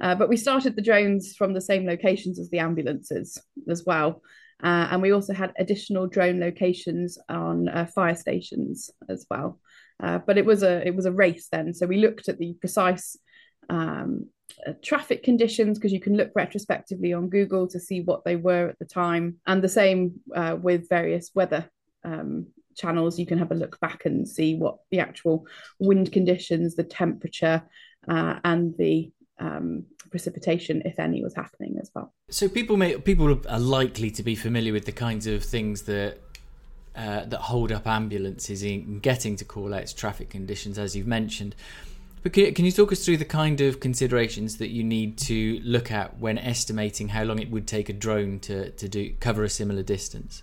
Uh, 0.00 0.14
but 0.14 0.28
we 0.28 0.36
started 0.36 0.76
the 0.76 0.82
drones 0.82 1.34
from 1.36 1.52
the 1.52 1.60
same 1.60 1.86
locations 1.86 2.38
as 2.38 2.50
the 2.50 2.58
ambulances 2.58 3.38
as 3.68 3.84
well. 3.84 4.22
Uh, 4.62 4.88
and 4.90 5.02
we 5.02 5.12
also 5.12 5.32
had 5.32 5.52
additional 5.58 6.06
drone 6.06 6.40
locations 6.40 7.16
on 7.28 7.68
fire 7.94 8.14
stations 8.14 8.90
as 9.08 9.24
well. 9.30 9.60
But 10.00 10.38
it 10.38 10.44
was 10.44 10.62
a 10.62 10.86
it 10.86 10.94
was 10.94 11.06
a 11.06 11.12
race 11.12 11.48
then, 11.50 11.74
so 11.74 11.86
we 11.86 11.98
looked 11.98 12.28
at 12.28 12.38
the 12.38 12.54
precise 12.60 13.16
um, 13.68 14.26
uh, 14.66 14.72
traffic 14.82 15.22
conditions 15.22 15.78
because 15.78 15.92
you 15.92 16.00
can 16.00 16.16
look 16.16 16.30
retrospectively 16.34 17.12
on 17.12 17.28
Google 17.28 17.68
to 17.68 17.78
see 17.78 18.00
what 18.00 18.24
they 18.24 18.36
were 18.36 18.68
at 18.68 18.78
the 18.78 18.84
time, 18.84 19.36
and 19.46 19.62
the 19.62 19.68
same 19.68 20.20
uh, 20.34 20.56
with 20.60 20.88
various 20.88 21.30
weather 21.34 21.68
um, 22.04 22.46
channels. 22.76 23.18
You 23.18 23.26
can 23.26 23.38
have 23.38 23.50
a 23.50 23.56
look 23.56 23.78
back 23.80 24.04
and 24.06 24.26
see 24.26 24.54
what 24.54 24.78
the 24.90 25.00
actual 25.00 25.46
wind 25.78 26.12
conditions, 26.12 26.76
the 26.76 26.84
temperature, 26.84 27.62
uh, 28.08 28.38
and 28.44 28.74
the 28.78 29.10
um, 29.40 29.84
precipitation, 30.10 30.82
if 30.84 30.98
any, 30.98 31.22
was 31.22 31.34
happening 31.34 31.76
as 31.80 31.90
well. 31.94 32.12
So 32.30 32.48
people 32.48 32.76
may 32.76 32.96
people 32.96 33.40
are 33.48 33.60
likely 33.60 34.10
to 34.12 34.22
be 34.22 34.34
familiar 34.34 34.72
with 34.72 34.84
the 34.84 34.92
kinds 34.92 35.26
of 35.26 35.44
things 35.44 35.82
that 35.82 36.27
uh, 36.98 37.24
that 37.26 37.38
hold 37.38 37.70
up 37.70 37.86
ambulances 37.86 38.64
in 38.64 38.98
getting 38.98 39.36
to 39.36 39.44
call 39.44 39.72
outs 39.72 39.92
traffic 39.92 40.30
conditions, 40.30 40.78
as 40.78 40.96
you've 40.96 41.06
mentioned. 41.06 41.54
But 42.24 42.32
can, 42.32 42.52
can 42.54 42.64
you 42.64 42.72
talk 42.72 42.90
us 42.90 43.04
through 43.04 43.18
the 43.18 43.24
kind 43.24 43.60
of 43.60 43.78
considerations 43.78 44.56
that 44.58 44.70
you 44.70 44.82
need 44.82 45.16
to 45.18 45.60
look 45.62 45.92
at 45.92 46.18
when 46.18 46.38
estimating 46.38 47.08
how 47.08 47.22
long 47.22 47.38
it 47.38 47.52
would 47.52 47.68
take 47.68 47.88
a 47.88 47.92
drone 47.92 48.40
to, 48.40 48.70
to 48.72 48.88
do 48.88 49.14
cover 49.20 49.44
a 49.44 49.48
similar 49.48 49.84
distance? 49.84 50.42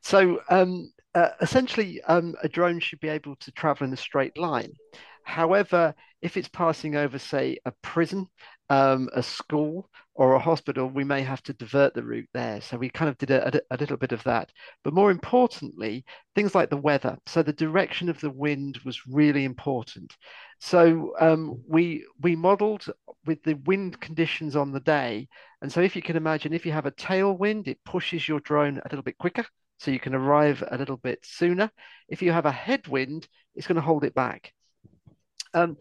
So 0.00 0.40
um, 0.48 0.92
uh, 1.14 1.30
essentially, 1.42 2.00
um, 2.04 2.34
a 2.42 2.48
drone 2.48 2.80
should 2.80 3.00
be 3.00 3.08
able 3.08 3.36
to 3.36 3.52
travel 3.52 3.86
in 3.86 3.92
a 3.92 3.98
straight 3.98 4.38
line. 4.38 4.72
However, 5.24 5.94
if 6.22 6.38
it's 6.38 6.48
passing 6.48 6.96
over, 6.96 7.18
say, 7.18 7.58
a 7.66 7.72
prison, 7.82 8.28
um, 8.70 9.10
a 9.12 9.22
school, 9.22 9.90
or 10.16 10.32
a 10.32 10.38
hospital, 10.38 10.88
we 10.88 11.04
may 11.04 11.20
have 11.20 11.42
to 11.42 11.52
divert 11.52 11.92
the 11.92 12.02
route 12.02 12.28
there. 12.32 12.60
So 12.62 12.78
we 12.78 12.88
kind 12.88 13.10
of 13.10 13.18
did 13.18 13.30
a, 13.30 13.54
a, 13.54 13.60
a, 13.72 13.76
little 13.76 13.98
bit 13.98 14.12
of 14.12 14.22
that. 14.24 14.50
But 14.82 14.94
more 14.94 15.10
importantly, 15.10 16.04
things 16.34 16.54
like 16.54 16.70
the 16.70 16.76
weather. 16.78 17.18
So 17.26 17.42
the 17.42 17.52
direction 17.52 18.08
of 18.08 18.18
the 18.20 18.30
wind 18.30 18.78
was 18.84 19.06
really 19.06 19.44
important. 19.44 20.16
So 20.58 21.12
um, 21.20 21.62
we 21.68 22.06
we 22.20 22.34
modelled 22.34 22.86
with 23.26 23.42
the 23.42 23.54
wind 23.66 24.00
conditions 24.00 24.56
on 24.56 24.72
the 24.72 24.80
day. 24.80 25.28
And 25.60 25.70
so 25.70 25.82
if 25.82 25.94
you 25.94 26.00
can 26.00 26.16
imagine, 26.16 26.54
if 26.54 26.64
you 26.64 26.72
have 26.72 26.86
a 26.86 26.92
tailwind, 26.92 27.68
it 27.68 27.84
pushes 27.84 28.26
your 28.26 28.40
drone 28.40 28.78
a 28.78 28.88
little 28.90 29.02
bit 29.02 29.18
quicker 29.18 29.44
so 29.78 29.90
you 29.90 30.00
can 30.00 30.14
arrive 30.14 30.64
a 30.70 30.78
little 30.78 30.96
bit 30.96 31.18
sooner. 31.24 31.70
If 32.08 32.22
you 32.22 32.32
have 32.32 32.46
a 32.46 32.52
headwind, 32.52 33.28
it's 33.54 33.66
going 33.66 33.76
to 33.76 33.82
hold 33.82 34.04
it 34.04 34.14
back. 34.14 34.52
Um, 35.52 35.76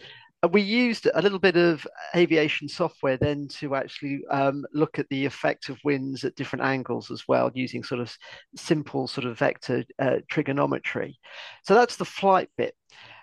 we 0.52 0.62
used 0.62 1.08
a 1.14 1.22
little 1.22 1.40
bit 1.40 1.56
of 1.56 1.88
aviation 2.16 2.68
software 2.68 3.18
then 3.18 3.48
to 3.48 3.76
actually 3.76 4.22
um, 4.30 4.66
look 4.74 5.00
at 5.00 5.10
the 5.10 5.26
effect 5.26 5.70
of 5.70 5.80
winds 5.84 6.24
at 6.24 6.36
different 6.36 6.66
angles 6.66 7.10
as 7.10 7.24
well, 7.28 7.52
using 7.54 7.84
sort 7.84 8.02
of 8.02 8.16
simple 8.56 9.08
sort 9.08 9.26
of 9.26 9.38
vector 9.38 9.84
uh, 10.00 10.18
trigonometry. 10.30 11.18
So 11.64 11.74
that's 11.74 11.96
the 11.96 12.06
flight 12.06 12.50
bit. 12.58 12.76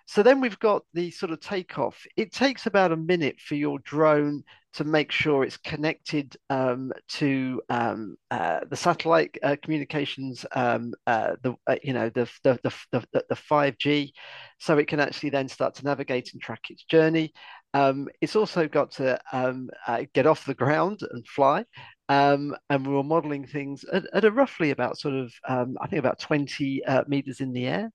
So 0.07 0.23
then 0.23 0.41
we've 0.41 0.59
got 0.59 0.83
the 0.95 1.11
sort 1.11 1.33
of 1.33 1.41
takeoff. 1.41 2.05
It 2.17 2.33
takes 2.33 2.67
about 2.67 2.93
a 2.93 2.97
minute 2.97 3.41
for 3.41 3.55
your 3.55 3.79
drone 3.81 4.43
to 4.75 4.85
make 4.85 5.13
sure 5.13 5.45
it's 5.45 5.59
connected 5.59 6.37
um, 6.49 6.93
to 7.09 7.61
um, 7.69 8.17
uh, 8.31 8.61
the 8.69 8.77
satellite 8.77 9.37
uh, 9.43 9.57
communications, 9.63 10.47
um, 10.53 10.95
uh, 11.07 11.33
the 11.43 11.55
uh, 11.67 11.77
you 11.83 11.93
know 11.93 12.09
the 12.09 12.29
the 12.43 12.59
the 12.91 13.05
the 13.29 13.37
five 13.37 13.77
G, 13.79 14.15
so 14.59 14.79
it 14.79 14.89
can 14.89 15.01
actually 15.01 15.31
then 15.31 15.49
start 15.49 15.75
to 15.77 15.85
navigate 15.85 16.33
and 16.33 16.43
track 16.43 16.71
its 16.71 16.85
journey. 16.85 17.33
Um, 17.75 18.09
it's 18.21 18.37
also 18.37 18.69
got 18.69 18.93
to 18.93 19.19
um, 19.33 19.71
uh, 19.87 20.05
get 20.15 20.27
off 20.27 20.47
the 20.47 20.55
ground 20.55 21.01
and 21.11 21.27
fly. 21.27 21.65
Um, 22.09 22.55
and 22.69 22.87
we 22.87 22.93
were 22.93 23.03
modeling 23.03 23.47
things 23.47 23.85
at, 23.91 24.05
at, 24.13 24.27
a 24.27 24.31
roughly 24.31 24.71
about 24.71 24.99
sort 24.99 25.15
of 25.15 25.33
I 25.49 25.87
think 25.89 25.99
about 25.99 26.19
20 26.19 26.85
uh, 26.85 27.05
meters 27.09 27.41
in 27.41 27.53
the 27.53 27.67
air. 27.67 27.91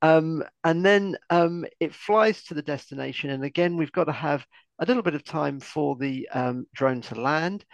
Um, 0.00 0.44
and 0.64 0.84
then 0.84 1.16
um, 1.30 1.66
it 1.80 1.94
flies 1.94 2.44
to 2.44 2.54
the 2.54 2.62
destination. 2.62 3.30
And 3.30 3.44
again, 3.44 3.76
we've 3.76 3.92
got 3.92 4.04
to 4.04 4.12
have 4.12 4.46
a 4.78 4.86
little 4.86 5.02
bit 5.02 5.14
of 5.14 5.24
time 5.24 5.60
for 5.60 5.96
the 5.96 6.28
um, 6.32 6.66
drone 6.74 7.00
to 7.02 7.14
land. 7.20 7.64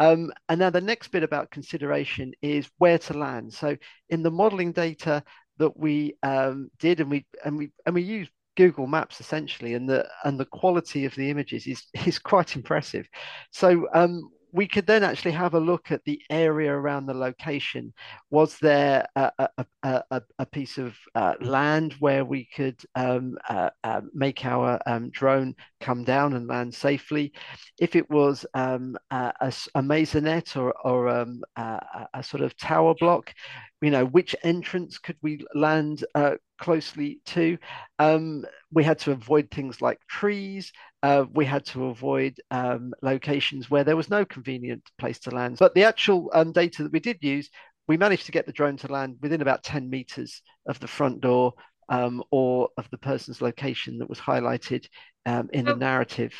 Um, 0.00 0.32
and 0.48 0.58
now 0.58 0.70
the 0.70 0.80
next 0.80 1.08
bit 1.08 1.22
about 1.22 1.50
consideration 1.50 2.32
is 2.42 2.68
where 2.78 2.98
to 2.98 3.16
land. 3.16 3.52
So 3.52 3.76
in 4.08 4.22
the 4.22 4.30
modeling 4.30 4.72
data 4.72 5.22
that 5.58 5.76
we 5.76 6.16
um, 6.22 6.70
did, 6.78 7.00
and 7.00 7.10
we 7.10 7.26
and 7.44 7.56
we 7.56 7.70
and 7.86 7.94
we 7.94 8.02
use 8.02 8.28
Google 8.56 8.86
Maps 8.86 9.20
essentially, 9.20 9.74
and 9.74 9.88
the 9.88 10.08
and 10.24 10.38
the 10.38 10.46
quality 10.46 11.04
of 11.04 11.14
the 11.14 11.30
images 11.30 11.66
is 11.66 11.84
is 12.06 12.18
quite 12.18 12.56
impressive. 12.56 13.06
So 13.52 13.86
um, 13.94 14.30
we 14.54 14.68
could 14.68 14.86
then 14.86 15.02
actually 15.02 15.32
have 15.32 15.54
a 15.54 15.60
look 15.60 15.90
at 15.90 16.04
the 16.04 16.22
area 16.30 16.72
around 16.72 17.06
the 17.06 17.12
location. 17.12 17.92
Was 18.30 18.56
there 18.58 19.04
a, 19.16 19.32
a, 19.56 19.66
a, 19.82 20.22
a 20.38 20.46
piece 20.46 20.78
of 20.78 20.94
uh, 21.16 21.34
land 21.40 21.94
where 21.98 22.24
we 22.24 22.48
could 22.54 22.80
um, 22.94 23.36
uh, 23.48 23.70
uh, 23.82 24.02
make 24.14 24.44
our 24.44 24.80
um, 24.86 25.10
drone 25.10 25.56
come 25.80 26.04
down 26.04 26.34
and 26.34 26.46
land 26.46 26.72
safely? 26.72 27.32
If 27.80 27.96
it 27.96 28.08
was 28.08 28.46
um, 28.54 28.96
a, 29.10 29.52
maisonette 29.74 30.56
or, 30.56 30.72
or 30.84 31.08
um, 31.08 31.42
a, 31.56 32.22
sort 32.22 32.44
of 32.44 32.56
tower 32.56 32.94
block, 32.94 33.34
you 33.82 33.90
know, 33.90 34.06
which 34.06 34.36
entrance 34.44 34.98
could 34.98 35.16
we 35.20 35.44
land 35.54 36.04
uh, 36.14 36.36
closely 36.58 37.20
to? 37.26 37.58
Um, 37.98 38.44
we 38.72 38.84
had 38.84 39.00
to 39.00 39.10
avoid 39.12 39.50
things 39.50 39.82
like 39.82 39.98
trees. 40.08 40.72
Uh, 41.04 41.26
we 41.34 41.44
had 41.44 41.66
to 41.66 41.84
avoid 41.88 42.40
um, 42.50 42.94
locations 43.02 43.68
where 43.68 43.84
there 43.84 43.94
was 43.94 44.08
no 44.08 44.24
convenient 44.24 44.82
place 44.98 45.18
to 45.18 45.28
land. 45.28 45.58
But 45.58 45.74
the 45.74 45.84
actual 45.84 46.30
um, 46.32 46.50
data 46.50 46.82
that 46.82 46.92
we 46.92 46.98
did 46.98 47.18
use, 47.20 47.50
we 47.86 47.98
managed 47.98 48.24
to 48.24 48.32
get 48.32 48.46
the 48.46 48.52
drone 48.52 48.78
to 48.78 48.90
land 48.90 49.18
within 49.20 49.42
about 49.42 49.62
10 49.62 49.90
meters 49.90 50.40
of 50.66 50.80
the 50.80 50.86
front 50.86 51.20
door 51.20 51.52
um, 51.90 52.24
or 52.30 52.70
of 52.78 52.88
the 52.90 52.96
person's 52.96 53.42
location 53.42 53.98
that 53.98 54.08
was 54.08 54.18
highlighted 54.18 54.86
um, 55.26 55.50
in 55.52 55.66
the 55.66 55.76
narrative. 55.76 56.32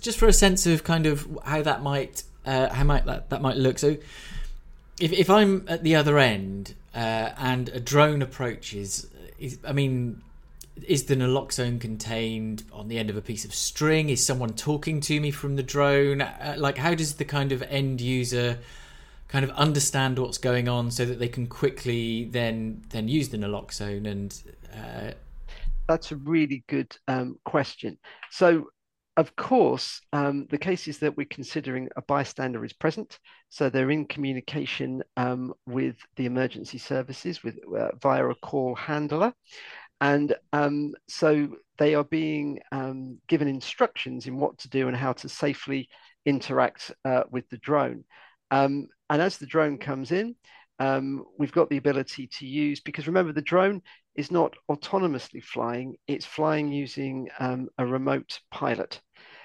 Just 0.00 0.18
for 0.18 0.28
a 0.28 0.32
sense 0.32 0.66
of 0.66 0.82
kind 0.82 1.04
of 1.04 1.28
how 1.44 1.60
that 1.60 1.82
might 1.82 2.24
uh, 2.46 2.72
how 2.72 2.84
might 2.84 3.04
that, 3.04 3.28
that 3.28 3.42
might 3.42 3.58
look. 3.58 3.78
So 3.78 3.98
if 4.98 5.12
if 5.12 5.28
I'm 5.28 5.66
at 5.68 5.82
the 5.82 5.94
other 5.94 6.18
end 6.18 6.74
uh, 6.94 7.32
and 7.36 7.68
a 7.68 7.80
drone 7.80 8.22
approaches, 8.22 9.10
is, 9.38 9.58
I 9.62 9.74
mean, 9.74 10.22
is 10.82 11.04
the 11.04 11.16
naloxone 11.16 11.80
contained 11.80 12.64
on 12.72 12.88
the 12.88 12.98
end 12.98 13.10
of 13.10 13.16
a 13.16 13.22
piece 13.22 13.44
of 13.44 13.54
string? 13.54 14.10
Is 14.10 14.24
someone 14.24 14.50
talking 14.50 15.00
to 15.02 15.20
me 15.20 15.30
from 15.30 15.56
the 15.56 15.62
drone? 15.62 16.20
Uh, 16.20 16.56
like, 16.58 16.78
how 16.78 16.94
does 16.94 17.14
the 17.14 17.24
kind 17.24 17.52
of 17.52 17.62
end 17.62 18.00
user 18.00 18.58
kind 19.28 19.44
of 19.44 19.50
understand 19.52 20.18
what's 20.18 20.38
going 20.38 20.68
on 20.68 20.90
so 20.90 21.04
that 21.04 21.18
they 21.18 21.28
can 21.28 21.46
quickly 21.46 22.24
then 22.26 22.82
then 22.90 23.08
use 23.08 23.28
the 23.30 23.38
naloxone 23.38 24.06
and? 24.06 24.42
Uh... 24.74 25.12
That's 25.88 26.12
a 26.12 26.16
really 26.16 26.64
good 26.66 26.96
um, 27.06 27.38
question. 27.44 27.98
So 28.30 28.68
of 29.16 29.34
course, 29.34 30.02
um, 30.12 30.46
the 30.50 30.58
cases 30.58 30.98
that 30.98 31.16
we're 31.16 31.26
considering 31.26 31.88
a 31.96 32.02
bystander 32.02 32.62
is 32.66 32.74
present, 32.74 33.18
so 33.48 33.70
they're 33.70 33.90
in 33.90 34.04
communication 34.04 35.02
um, 35.16 35.54
with 35.66 35.96
the 36.16 36.26
emergency 36.26 36.76
services 36.76 37.42
with 37.42 37.58
uh, 37.74 37.88
via 38.02 38.28
a 38.28 38.34
call 38.34 38.74
handler, 38.74 39.32
and 40.00 40.34
um, 40.52 40.94
so 41.08 41.48
they 41.78 41.94
are 41.94 42.04
being 42.04 42.60
um, 42.72 43.18
given 43.28 43.48
instructions 43.48 44.26
in 44.26 44.38
what 44.38 44.58
to 44.58 44.68
do 44.68 44.88
and 44.88 44.96
how 44.96 45.12
to 45.14 45.28
safely 45.28 45.88
interact 46.24 46.92
uh, 47.04 47.22
with 47.30 47.48
the 47.48 47.58
drone. 47.58 48.04
Um, 48.50 48.88
and 49.10 49.22
as 49.22 49.38
the 49.38 49.46
drone 49.46 49.78
comes 49.78 50.12
in, 50.12 50.34
um, 50.78 51.24
we've 51.38 51.52
got 51.52 51.70
the 51.70 51.78
ability 51.78 52.26
to 52.26 52.46
use 52.46 52.80
because 52.80 53.06
remember 53.06 53.32
the 53.32 53.40
drone 53.40 53.80
is 54.14 54.30
not 54.30 54.54
autonomously 54.70 55.42
flying; 55.42 55.96
it's 56.06 56.26
flying 56.26 56.70
using 56.72 57.28
um, 57.38 57.68
a 57.78 57.86
remote 57.86 58.40
pilot. 58.50 59.00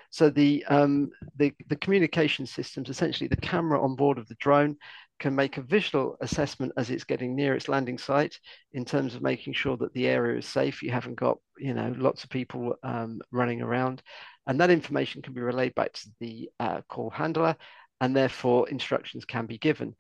So 0.10 0.30
the, 0.30 0.66
um, 0.68 1.10
the, 1.38 1.54
the 1.70 1.78
communication 1.78 2.46
systems, 2.46 2.90
essentially 2.90 3.30
the 3.30 3.38
camera 3.38 3.82
on 3.82 3.96
board 3.96 4.18
of 4.18 4.28
the 4.28 4.36
drone 4.36 4.76
can 5.22 5.36
make 5.36 5.58
a 5.58 5.62
visual 5.62 6.18
assessment 6.20 6.74
as 6.78 6.90
it's 6.90 7.04
getting 7.04 7.36
near 7.36 7.56
its 7.56 7.70
landing 7.70 8.00
site 8.00 8.38
in 8.74 8.84
terms 8.84 9.14
of 9.14 9.22
making 9.22 9.54
sure 9.54 9.78
that 9.78 9.94
the 9.94 10.08
area 10.08 10.40
is 10.40 10.48
safe. 10.48 10.82
You 10.82 10.90
haven't 10.92 11.16
got, 11.16 11.38
you 11.60 11.76
know, 11.76 11.94
lots 11.96 12.24
of 12.24 12.32
people 12.32 12.76
um, 12.84 13.22
running 13.32 13.62
around. 13.62 14.02
And 14.48 14.60
that 14.60 14.72
information 14.72 15.22
can 15.22 15.34
be 15.34 15.42
relayed 15.42 15.76
back 15.76 15.94
to 15.94 16.10
the 16.20 16.50
uh, 16.60 16.82
call 16.90 17.12
handler 17.12 17.56
and 18.02 18.16
therefore 18.16 18.68
instructions 18.68 19.24
can 19.24 19.46
be 19.46 19.60
given. 19.60 19.96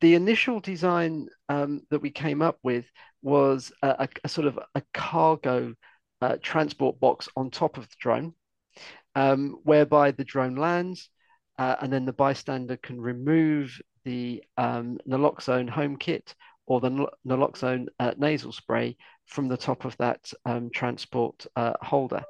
The 0.00 0.14
initial 0.14 0.60
design 0.60 1.28
um, 1.50 1.82
that 1.90 2.00
we 2.00 2.10
came 2.10 2.40
up 2.40 2.56
with 2.62 2.86
was 3.22 3.70
a, 3.82 4.08
a, 4.24 4.28
sort 4.28 4.46
of 4.46 4.58
a 4.74 4.82
cargo 4.94 5.74
uh, 6.22 6.36
transport 6.40 6.98
box 6.98 7.28
on 7.36 7.50
top 7.50 7.76
of 7.76 7.84
the 7.84 7.96
drone 8.00 8.32
um, 9.14 9.58
whereby 9.62 10.12
the 10.12 10.24
drone 10.24 10.56
lands 10.56 11.10
uh, 11.58 11.76
and 11.80 11.92
then 11.92 12.06
the 12.06 12.12
bystander 12.12 12.78
can 12.78 13.00
remove 13.00 13.78
the 14.08 14.42
um, 14.56 14.98
naloxone 15.06 15.68
home 15.68 15.96
kit 15.96 16.34
or 16.66 16.80
the 16.80 16.92
naloxone 17.26 17.86
uh, 17.98 18.14
nasal 18.16 18.52
spray 18.52 18.96
from 19.26 19.48
the 19.48 19.56
top 19.56 19.84
of 19.84 19.96
that 19.98 20.20
um, 20.50 20.70
transport 20.80 21.46
uh, 21.56 21.74
holder. 21.82 22.22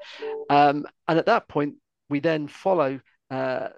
Um, 0.51 0.87
and 1.07 1.19
at 1.19 1.27
that 1.27 1.49
point, 1.49 1.75
we 2.11 2.21
then 2.21 2.49
follow 2.49 3.01
uh, 3.31 3.69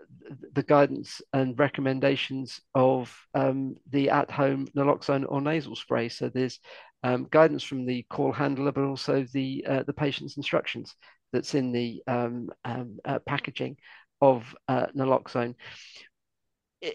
the 0.52 0.62
guidance 0.62 1.20
and 1.32 1.58
recommendations 1.58 2.60
of 2.74 3.02
um, 3.34 3.76
the 3.90 4.10
at-home 4.10 4.66
naloxone 4.76 5.24
or 5.28 5.40
nasal 5.40 5.76
spray. 5.76 6.08
So 6.08 6.28
there's 6.28 6.58
um, 7.02 7.26
guidance 7.30 7.64
from 7.64 7.86
the 7.86 8.06
call 8.08 8.32
handler, 8.32 8.72
but 8.72 8.84
also 8.84 9.26
the 9.32 9.64
uh, 9.72 9.82
the 9.86 10.00
patient's 10.04 10.36
instructions 10.36 10.94
that's 11.32 11.54
in 11.54 11.72
the 11.72 12.02
um, 12.06 12.48
um, 12.64 12.98
uh, 13.04 13.18
packaging 13.26 13.76
of 14.20 14.54
uh, 14.68 14.86
naloxone. 14.96 15.54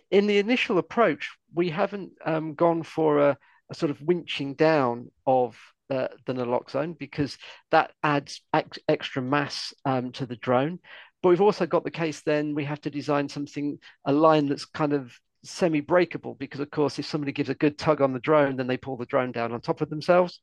In 0.10 0.28
the 0.28 0.40
initial 0.40 0.78
approach, 0.78 1.32
we 1.54 1.70
haven't 1.70 2.12
um, 2.26 2.56
gone 2.56 2.84
for 2.84 3.20
a, 3.20 3.38
a, 3.70 3.76
sort 3.76 3.92
of 3.92 4.00
winching 4.00 4.58
down 4.58 5.12
of 5.28 5.58
uh, 5.90 6.08
the 6.26 6.34
naloxone 6.34 6.98
because 6.98 7.38
that 7.72 7.92
adds 8.02 8.42
ex- 8.54 8.80
extra 8.90 9.22
mass 9.22 9.74
um, 9.86 10.12
to 10.14 10.26
the 10.26 10.38
drone. 10.38 10.80
But 11.22 11.30
we've 11.30 11.42
also 11.42 11.66
got 11.66 11.84
the 11.84 11.92
case 11.92 12.22
then 12.22 12.56
we 12.56 12.66
have 12.66 12.82
to 12.82 12.90
design 12.90 13.30
something, 13.30 13.78
a 14.06 14.12
line 14.12 14.48
that's 14.48 14.66
kind 14.66 14.94
of 14.94 15.18
semi-breakable 15.46 16.36
because 16.36 16.60
of 16.60 16.72
course 16.72 16.98
if 16.98 17.06
somebody 17.06 17.32
gives 17.32 17.50
a 17.50 17.56
good 17.56 17.78
tug 17.78 18.02
on 18.02 18.14
the 18.14 18.20
drone 18.20 18.56
then 18.56 18.68
they 18.68 18.78
pull 18.78 18.98
the 18.98 19.06
drone 19.06 19.32
down 19.32 19.52
on 19.52 19.62
top 19.62 19.80
of 19.80 19.90
themselves 19.90 20.40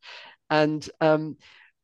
and 0.49 0.89
um, 1.01 1.37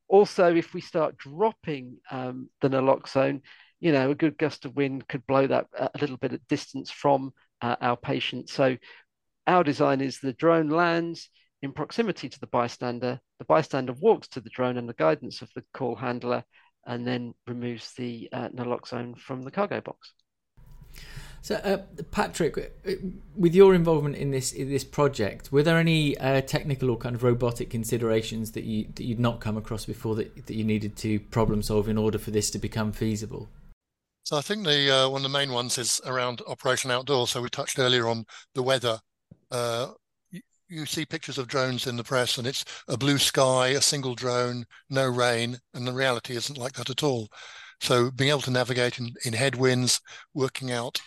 also 0.07 0.55
if 0.55 0.73
we 0.73 0.81
start 0.81 1.17
dropping 1.17 1.97
um, 2.11 2.49
the 2.61 2.69
naloxone 2.69 3.41
you 3.79 3.91
know 3.91 4.11
a 4.11 4.15
good 4.15 4.37
gust 4.37 4.65
of 4.65 4.75
wind 4.75 5.07
could 5.07 5.25
blow 5.27 5.45
that 5.45 5.67
a 5.77 5.91
little 5.99 6.17
bit 6.17 6.33
at 6.33 6.47
distance 6.47 6.89
from 6.89 7.33
uh, 7.61 7.75
our 7.81 7.97
patient 7.97 8.49
so 8.49 8.77
our 9.47 9.63
design 9.63 10.01
is 10.01 10.19
the 10.19 10.33
drone 10.33 10.69
lands 10.69 11.29
in 11.61 11.71
proximity 11.71 12.29
to 12.29 12.39
the 12.39 12.47
bystander 12.47 13.19
the 13.39 13.45
bystander 13.45 13.93
walks 13.93 14.27
to 14.27 14.41
the 14.41 14.49
drone 14.49 14.85
the 14.85 14.93
guidance 14.93 15.41
of 15.41 15.49
the 15.55 15.63
call 15.73 15.95
handler 15.95 16.43
and 16.85 17.05
then 17.05 17.33
removes 17.47 17.93
the 17.93 18.29
uh, 18.31 18.49
naloxone 18.49 19.17
from 19.17 19.43
the 19.43 19.51
cargo 19.51 19.81
box 19.81 20.13
so, 21.41 21.55
uh, 21.55 21.77
Patrick, 22.11 22.57
uh, 22.57 22.91
with 23.35 23.55
your 23.55 23.73
involvement 23.73 24.15
in 24.17 24.31
this 24.31 24.51
in 24.51 24.69
this 24.69 24.83
project, 24.83 25.51
were 25.51 25.63
there 25.63 25.77
any 25.77 26.17
uh, 26.17 26.41
technical 26.41 26.89
or 26.89 26.97
kind 26.97 27.15
of 27.15 27.23
robotic 27.23 27.69
considerations 27.69 28.51
that 28.51 28.65
you 28.65 28.87
that 28.95 29.03
you'd 29.03 29.19
not 29.19 29.39
come 29.39 29.55
across 29.55 29.85
before 29.85 30.15
that, 30.15 30.47
that 30.47 30.55
you 30.55 30.63
needed 30.63 30.97
to 30.97 31.19
problem 31.19 31.61
solve 31.61 31.87
in 31.87 31.97
order 31.97 32.17
for 32.17 32.31
this 32.31 32.49
to 32.51 32.59
become 32.59 32.91
feasible? 32.91 33.49
So, 34.29 34.37
I 34.37 34.41
think 34.41 34.63
the 34.63 34.95
uh, 34.95 35.09
one 35.09 35.25
of 35.25 35.31
the 35.31 35.35
main 35.35 35.51
ones 35.51 35.79
is 35.79 35.99
around 36.05 36.43
operation 36.45 36.91
Outdoor. 36.91 37.27
So, 37.27 37.41
we 37.41 37.49
touched 37.49 37.79
earlier 37.79 38.07
on 38.07 38.25
the 38.53 38.61
weather. 38.61 38.99
Uh, 39.49 39.87
you, 40.67 40.85
see 40.85 41.03
pictures 41.03 41.39
of 41.39 41.47
drones 41.47 41.87
in 41.87 41.97
the 41.97 42.03
press, 42.03 42.37
and 42.37 42.45
it's 42.45 42.63
a 42.87 42.95
blue 42.95 43.17
sky, 43.17 43.69
a 43.69 43.81
single 43.81 44.13
drone, 44.13 44.65
no 44.87 45.07
rain, 45.07 45.57
and 45.73 45.87
the 45.87 45.93
reality 45.93 46.35
isn't 46.35 46.59
like 46.59 46.73
that 46.73 46.91
at 46.91 47.01
all. 47.01 47.27
So, 47.81 48.11
being 48.11 48.29
able 48.29 48.41
to 48.41 48.51
navigate 48.51 48.99
in, 48.99 49.15
in 49.25 49.33
headwinds, 49.33 49.99
working 50.35 50.71
out 50.71 51.01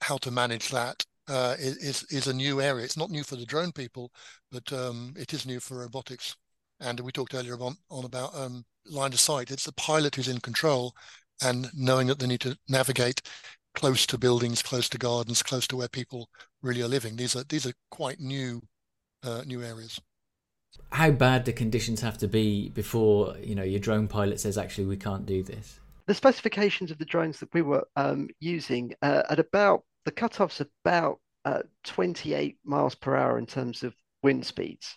how 0.00 0.16
to 0.16 0.30
manage 0.30 0.70
that 0.70 1.04
uh, 1.28 1.56
is 1.58 2.04
is 2.04 2.26
a 2.26 2.32
new 2.32 2.62
area. 2.62 2.86
It's 2.86 2.96
not 2.96 3.10
new 3.10 3.22
for 3.22 3.36
the 3.36 3.44
drone 3.44 3.72
people, 3.72 4.10
but 4.50 4.72
um, 4.72 5.12
it 5.18 5.34
is 5.34 5.44
new 5.44 5.60
for 5.60 5.80
robotics. 5.80 6.36
And 6.80 6.98
we 7.00 7.12
talked 7.12 7.34
earlier 7.34 7.60
on, 7.60 7.76
on 7.90 8.06
about 8.06 8.34
um, 8.34 8.64
line 8.86 9.12
of 9.12 9.20
sight. 9.20 9.50
It's 9.50 9.66
the 9.66 9.72
pilot 9.72 10.14
who's 10.16 10.28
in 10.28 10.40
control, 10.40 10.94
and 11.42 11.70
knowing 11.74 12.06
that 12.08 12.18
they 12.18 12.26
need 12.26 12.40
to 12.40 12.56
navigate 12.68 13.22
close 13.74 14.06
to 14.06 14.18
buildings, 14.18 14.62
close 14.62 14.88
to 14.90 14.98
gardens, 14.98 15.42
close 15.42 15.66
to 15.68 15.76
where 15.76 15.88
people 15.88 16.28
really 16.62 16.82
are 16.82 16.88
living. 16.88 17.16
These 17.16 17.36
are 17.36 17.44
these 17.44 17.66
are 17.66 17.72
quite 17.90 18.20
new 18.20 18.62
uh, 19.22 19.42
new 19.46 19.62
areas. 19.62 20.00
How 20.90 21.10
bad 21.10 21.44
the 21.44 21.52
conditions 21.52 22.00
have 22.00 22.18
to 22.18 22.28
be 22.28 22.70
before 22.70 23.36
you 23.38 23.54
know 23.54 23.62
your 23.62 23.80
drone 23.80 24.08
pilot 24.08 24.40
says 24.40 24.58
actually 24.58 24.86
we 24.86 24.96
can't 24.96 25.26
do 25.26 25.42
this? 25.42 25.80
The 26.06 26.14
specifications 26.14 26.90
of 26.90 26.98
the 26.98 27.04
drones 27.04 27.38
that 27.40 27.52
we 27.54 27.62
were 27.62 27.86
um, 27.96 28.28
using 28.40 28.94
uh, 29.02 29.22
at 29.30 29.38
about 29.38 29.84
the 30.04 30.10
cutoff's 30.10 30.60
about 30.60 31.20
uh, 31.44 31.62
28 31.84 32.58
miles 32.64 32.94
per 32.94 33.16
hour 33.16 33.38
in 33.38 33.46
terms 33.46 33.82
of 33.82 33.94
wind 34.22 34.44
speeds. 34.44 34.96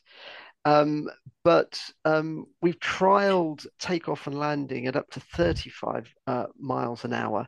Um, 0.65 1.10
but 1.43 1.80
um, 2.06 2.45
we've 2.62 2.80
trialed 2.80 3.65
takeoff 3.80 4.25
and 4.28 4.38
landing 4.38 4.88
at 4.88 4.95
up 4.95 5.10
to 5.12 5.19
35 5.19 6.12
uh, 6.25 6.47
miles 6.60 7.06
an 7.06 7.13
hour. 7.13 7.47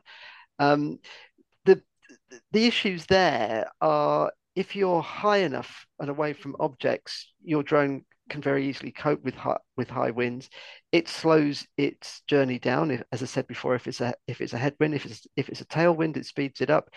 Um, 0.60 1.00
the 1.64 1.82
the 2.52 2.66
issues 2.66 3.06
there 3.06 3.68
are 3.80 4.32
if 4.54 4.74
you're 4.74 5.02
high 5.02 5.38
enough 5.38 5.86
and 6.00 6.10
away 6.10 6.32
from 6.32 6.56
objects, 6.58 7.32
your 7.44 7.62
drone 7.62 8.04
can 8.28 8.42
very 8.42 8.68
easily 8.68 8.92
cope 8.92 9.22
with 9.24 9.34
high, 9.34 9.58
with 9.76 9.88
high 9.88 10.10
winds. 10.10 10.48
It 10.92 11.08
slows 11.08 11.66
its 11.76 12.22
journey 12.26 12.58
down. 12.58 12.90
If, 12.90 13.02
as 13.12 13.22
I 13.22 13.26
said 13.26 13.46
before, 13.46 13.74
if 13.74 13.86
it's 13.86 14.00
a 14.00 14.14
if 14.26 14.40
it's 14.40 14.52
a 14.52 14.58
headwind, 14.58 14.94
if 14.94 15.06
it's 15.06 15.26
if 15.36 15.48
it's 15.48 15.60
a 15.60 15.66
tailwind, 15.66 16.16
it 16.16 16.26
speeds 16.26 16.60
it 16.60 16.70
up. 16.70 16.90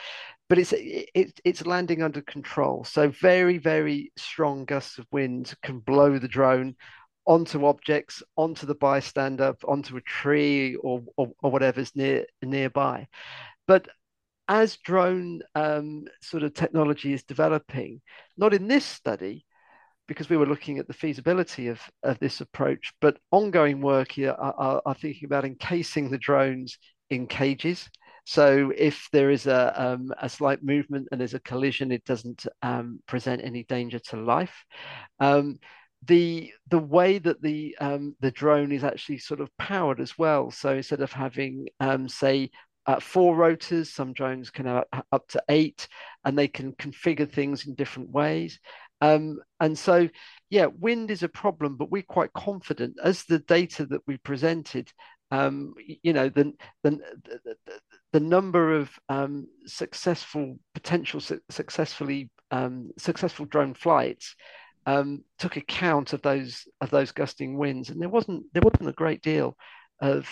But 0.49 0.59
it's 0.59 0.73
it, 0.73 1.39
it's 1.43 1.65
landing 1.65 2.03
under 2.03 2.21
control. 2.21 2.83
So 2.83 3.09
very 3.09 3.57
very 3.57 4.11
strong 4.17 4.65
gusts 4.65 4.97
of 4.97 5.05
wind 5.11 5.53
can 5.63 5.79
blow 5.79 6.17
the 6.19 6.27
drone 6.27 6.75
onto 7.25 7.65
objects, 7.65 8.23
onto 8.35 8.65
the 8.65 8.75
bystander, 8.75 9.55
onto 9.67 9.97
a 9.97 10.01
tree 10.01 10.75
or 10.75 11.03
or, 11.17 11.31
or 11.41 11.51
whatever's 11.51 11.95
near 11.95 12.25
nearby. 12.41 13.07
But 13.67 13.87
as 14.47 14.77
drone 14.77 15.41
um, 15.55 16.05
sort 16.21 16.43
of 16.43 16.53
technology 16.53 17.13
is 17.13 17.23
developing, 17.23 18.01
not 18.35 18.53
in 18.53 18.67
this 18.67 18.85
study, 18.85 19.45
because 20.11 20.29
we 20.29 20.35
were 20.35 20.45
looking 20.45 20.77
at 20.77 20.87
the 20.87 20.93
feasibility 20.93 21.69
of, 21.69 21.79
of 22.03 22.19
this 22.19 22.41
approach, 22.41 22.91
but 22.99 23.17
ongoing 23.31 23.79
work 23.79 24.11
here 24.11 24.31
are, 24.31 24.53
are, 24.57 24.81
are 24.85 24.93
thinking 24.93 25.25
about 25.25 25.45
encasing 25.45 26.09
the 26.09 26.17
drones 26.17 26.77
in 27.09 27.27
cages. 27.27 27.89
So 28.25 28.73
if 28.75 29.07
there 29.13 29.29
is 29.29 29.47
a, 29.47 29.73
um, 29.81 30.11
a 30.19 30.27
slight 30.27 30.63
movement 30.63 31.07
and 31.09 31.21
there's 31.21 31.33
a 31.33 31.39
collision, 31.39 31.93
it 31.93 32.03
doesn't 32.03 32.45
um, 32.61 32.99
present 33.07 33.41
any 33.41 33.63
danger 33.63 33.99
to 34.09 34.17
life. 34.17 34.65
Um, 35.21 35.59
the 36.07 36.51
the 36.67 36.79
way 36.97 37.19
that 37.19 37.41
the 37.41 37.77
um, 37.79 38.15
the 38.19 38.31
drone 38.31 38.73
is 38.73 38.83
actually 38.83 39.19
sort 39.19 39.39
of 39.39 39.55
powered 39.57 40.01
as 40.01 40.17
well. 40.17 40.51
So 40.51 40.75
instead 40.75 40.99
of 40.99 41.13
having 41.13 41.67
um, 41.79 42.09
say 42.09 42.49
uh, 42.85 42.99
four 42.99 43.35
rotors, 43.35 43.89
some 43.93 44.11
drones 44.11 44.49
can 44.49 44.65
have 44.65 44.85
up 45.11 45.27
to 45.29 45.43
eight, 45.47 45.87
and 46.25 46.37
they 46.37 46.47
can 46.47 46.73
configure 46.73 47.29
things 47.29 47.65
in 47.65 47.75
different 47.75 48.09
ways. 48.09 48.59
Um, 49.01 49.39
and 49.59 49.77
so, 49.77 50.07
yeah, 50.49 50.67
wind 50.67 51.11
is 51.11 51.23
a 51.23 51.27
problem, 51.27 51.75
but 51.75 51.91
we're 51.91 52.03
quite 52.03 52.33
confident 52.33 52.97
as 53.03 53.23
the 53.23 53.39
data 53.39 53.85
that 53.87 54.01
we 54.07 54.17
presented. 54.17 54.91
Um, 55.31 55.73
you 56.03 56.13
know, 56.13 56.29
the, 56.29 56.53
the, 56.83 56.99
the, 57.23 57.55
the 58.13 58.19
number 58.19 58.75
of 58.75 58.91
um, 59.09 59.47
successful 59.65 60.59
potential 60.73 61.19
su- 61.19 61.41
successfully 61.49 62.29
um, 62.51 62.91
successful 62.97 63.45
drone 63.45 63.73
flights 63.73 64.35
um, 64.85 65.23
took 65.39 65.57
account 65.57 66.13
of 66.13 66.21
those 66.21 66.67
of 66.81 66.89
those 66.89 67.11
gusting 67.11 67.57
winds, 67.57 67.89
and 67.89 68.01
there 68.01 68.09
wasn't 68.09 68.43
there 68.53 68.63
wasn't 68.63 68.89
a 68.89 68.93
great 68.93 69.21
deal 69.21 69.55
of 70.01 70.27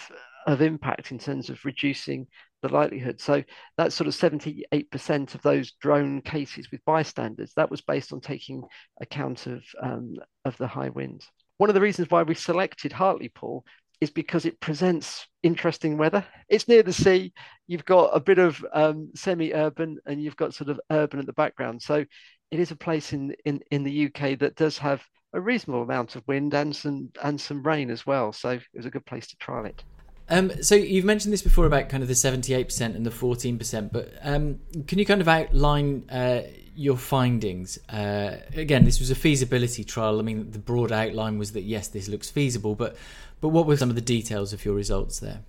of 0.47 0.61
impact 0.61 1.11
in 1.11 1.19
terms 1.19 1.49
of 1.49 1.63
reducing 1.65 2.27
the 2.61 2.69
likelihood. 2.69 3.19
So 3.21 3.43
that's 3.77 3.95
sort 3.95 4.07
of 4.07 4.13
78% 4.13 5.35
of 5.35 5.41
those 5.41 5.71
drone 5.73 6.21
cases 6.21 6.71
with 6.71 6.83
bystanders. 6.85 7.53
That 7.55 7.71
was 7.71 7.81
based 7.81 8.13
on 8.13 8.21
taking 8.21 8.63
account 9.01 9.47
of 9.47 9.63
um, 9.81 10.15
of 10.45 10.57
the 10.57 10.67
high 10.67 10.89
winds. 10.89 11.29
One 11.57 11.69
of 11.69 11.73
the 11.73 11.81
reasons 11.81 12.09
why 12.09 12.23
we 12.23 12.35
selected 12.35 12.91
Hartlepool 12.91 13.65
is 14.01 14.09
because 14.09 14.45
it 14.45 14.59
presents 14.61 15.27
interesting 15.43 15.97
weather. 15.97 16.25
It's 16.47 16.67
near 16.67 16.83
the 16.83 16.93
sea. 16.93 17.33
You've 17.67 17.85
got 17.85 18.11
a 18.15 18.19
bit 18.19 18.39
of 18.39 18.65
um, 18.73 19.09
semi-urban, 19.13 19.99
and 20.05 20.23
you've 20.23 20.37
got 20.37 20.53
sort 20.53 20.69
of 20.69 20.79
urban 20.89 21.19
at 21.19 21.25
the 21.25 21.33
background. 21.33 21.81
So 21.81 22.05
it 22.51 22.59
is 22.59 22.71
a 22.71 22.75
place 22.75 23.13
in 23.13 23.35
in 23.45 23.61
in 23.71 23.83
the 23.83 24.05
UK 24.05 24.39
that 24.39 24.55
does 24.55 24.77
have 24.77 25.03
a 25.33 25.41
reasonable 25.41 25.83
amount 25.83 26.15
of 26.15 26.27
wind 26.27 26.53
and 26.53 26.75
some 26.75 27.09
and 27.23 27.39
some 27.39 27.63
rain 27.63 27.89
as 27.89 28.05
well. 28.05 28.31
So 28.33 28.51
it 28.51 28.63
was 28.73 28.85
a 28.85 28.91
good 28.91 29.05
place 29.05 29.27
to 29.27 29.37
trial 29.37 29.65
it. 29.65 29.83
Um, 30.29 30.61
so 30.61 30.75
you've 30.75 31.05
mentioned 31.05 31.33
this 31.33 31.41
before 31.41 31.65
about 31.65 31.89
kind 31.89 32.03
of 32.03 32.07
the 32.07 32.13
78% 32.13 32.95
and 32.95 33.05
the 33.05 33.09
14%, 33.09 33.91
but 33.91 34.13
um, 34.21 34.59
can 34.87 34.99
you 34.99 35.05
kind 35.05 35.21
of 35.21 35.27
outline 35.27 36.07
uh, 36.09 36.41
your 36.75 36.97
findings? 36.97 37.79
Uh, 37.89 38.37
again, 38.53 38.85
this 38.85 38.99
was 38.99 39.09
a 39.09 39.15
feasibility 39.15 39.83
trial. 39.83 40.19
I 40.19 40.21
mean, 40.21 40.51
the 40.51 40.59
broad 40.59 40.91
outline 40.91 41.39
was 41.39 41.53
that 41.53 41.63
yes, 41.63 41.87
this 41.87 42.07
looks 42.07 42.29
feasible, 42.29 42.75
but 42.75 42.95
but 43.41 43.49
what 43.49 43.65
were 43.65 43.77
some 43.77 43.89
of 43.89 43.95
the 43.95 44.01
details 44.01 44.51
of 44.51 44.65
your 44.65 44.75
results 44.75 45.19
there? 45.19 45.39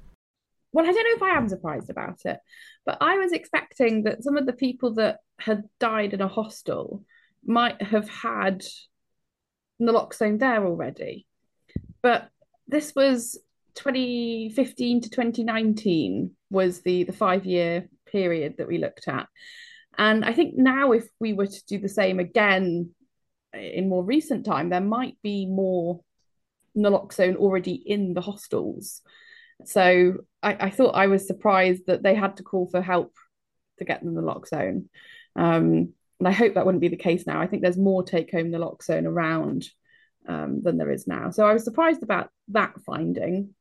Well, 0.73 0.87
I 0.87 0.93
don't 0.93 1.05
know 1.05 1.27
if 1.27 1.35
I 1.35 1.37
am 1.37 1.49
surprised 1.49 1.91
about 1.91 2.21
it, 2.25 2.39
but 2.87 2.99
I 3.01 3.19
was 3.19 3.33
expecting 3.33 4.05
that 4.05 4.23
some 4.23 4.37
of 4.37 4.47
the 4.47 4.53
people 4.53 4.95
that 4.95 5.19
had 5.39 5.65
died 5.81 6.15
in 6.15 6.21
a 6.21 6.29
hostel 6.29 7.05
might 7.45 7.83
have 7.83 8.09
had 8.09 8.65
naloxone 9.83 10.39
there 10.39 10.65
already. 10.65 11.27
But 12.03 12.31
this 12.69 12.95
was 12.95 13.39
2015 13.75 15.03
to 15.03 15.11
2019 15.11 16.33
was 16.51 16.83
the 16.83 17.05
the 17.05 17.13
five 17.13 17.45
year 17.45 17.89
period 18.07 18.57
that 18.59 18.69
we 18.69 18.79
looked 18.79 19.09
at. 19.09 19.27
And 19.99 20.25
i 20.25 20.33
think 20.33 20.57
now 20.57 20.93
if 20.93 21.07
we 21.19 21.33
were 21.33 21.47
to 21.47 21.67
do 21.67 21.79
the 21.79 21.89
same 21.89 22.21
again 22.21 22.91
in 23.53 23.89
more 23.89 24.05
recent 24.05 24.47
time 24.47 24.69
there 24.69 24.81
might 24.81 25.17
be 25.23 25.47
more 25.47 26.01
naloxone 26.77 27.37
already 27.37 27.75
in 27.75 28.15
the 28.15 28.21
hostels 28.21 29.03
so 29.65 30.19
I, 30.41 30.67
I 30.67 30.71
thought 30.71 30.95
i 30.95 31.09
was 31.09 31.27
surprised 31.27 31.87
that 31.89 32.05
they 32.05 32.15
had 32.15 32.37
to 32.37 32.45
call 32.45 32.69
for 32.69 32.81
help 32.81 33.13
to 33.81 33.85
get 33.85 34.05
the 34.05 34.11
naloxone. 34.11 34.85
Um, 35.35 35.93
and 36.19 36.29
i 36.29 36.31
hope 36.31 36.55
that 36.55 36.65
wouldn't 36.65 36.83
be 36.83 36.89
the 36.89 36.97
case 36.97 37.27
now. 37.27 37.41
I 37.41 37.47
think 37.47 37.63
there's 37.63 37.79
more 37.79 38.05
take 38.05 38.31
home 38.31 38.53
naloxone 38.53 39.07
around 39.07 39.69
um, 40.29 40.63
than 40.63 40.77
there 40.77 40.93
is 40.93 41.09
now. 41.09 41.31
So 41.31 41.45
i 41.47 41.53
was 41.53 41.65
surprised 41.65 42.05
about 42.05 42.31
that 42.49 42.75
finding 42.87 43.55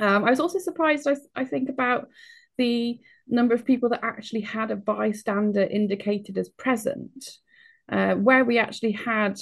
Um, 0.00 0.24
I 0.24 0.30
was 0.30 0.40
also 0.40 0.58
surprised, 0.58 1.06
I, 1.06 1.16
I 1.34 1.44
think, 1.44 1.68
about 1.68 2.08
the 2.58 2.98
number 3.28 3.54
of 3.54 3.64
people 3.64 3.88
that 3.90 4.04
actually 4.04 4.42
had 4.42 4.70
a 4.70 4.76
bystander 4.76 5.62
indicated 5.62 6.36
as 6.38 6.48
present, 6.48 7.38
uh, 7.90 8.14
where 8.14 8.44
we 8.44 8.58
actually 8.58 8.92
had 8.92 9.38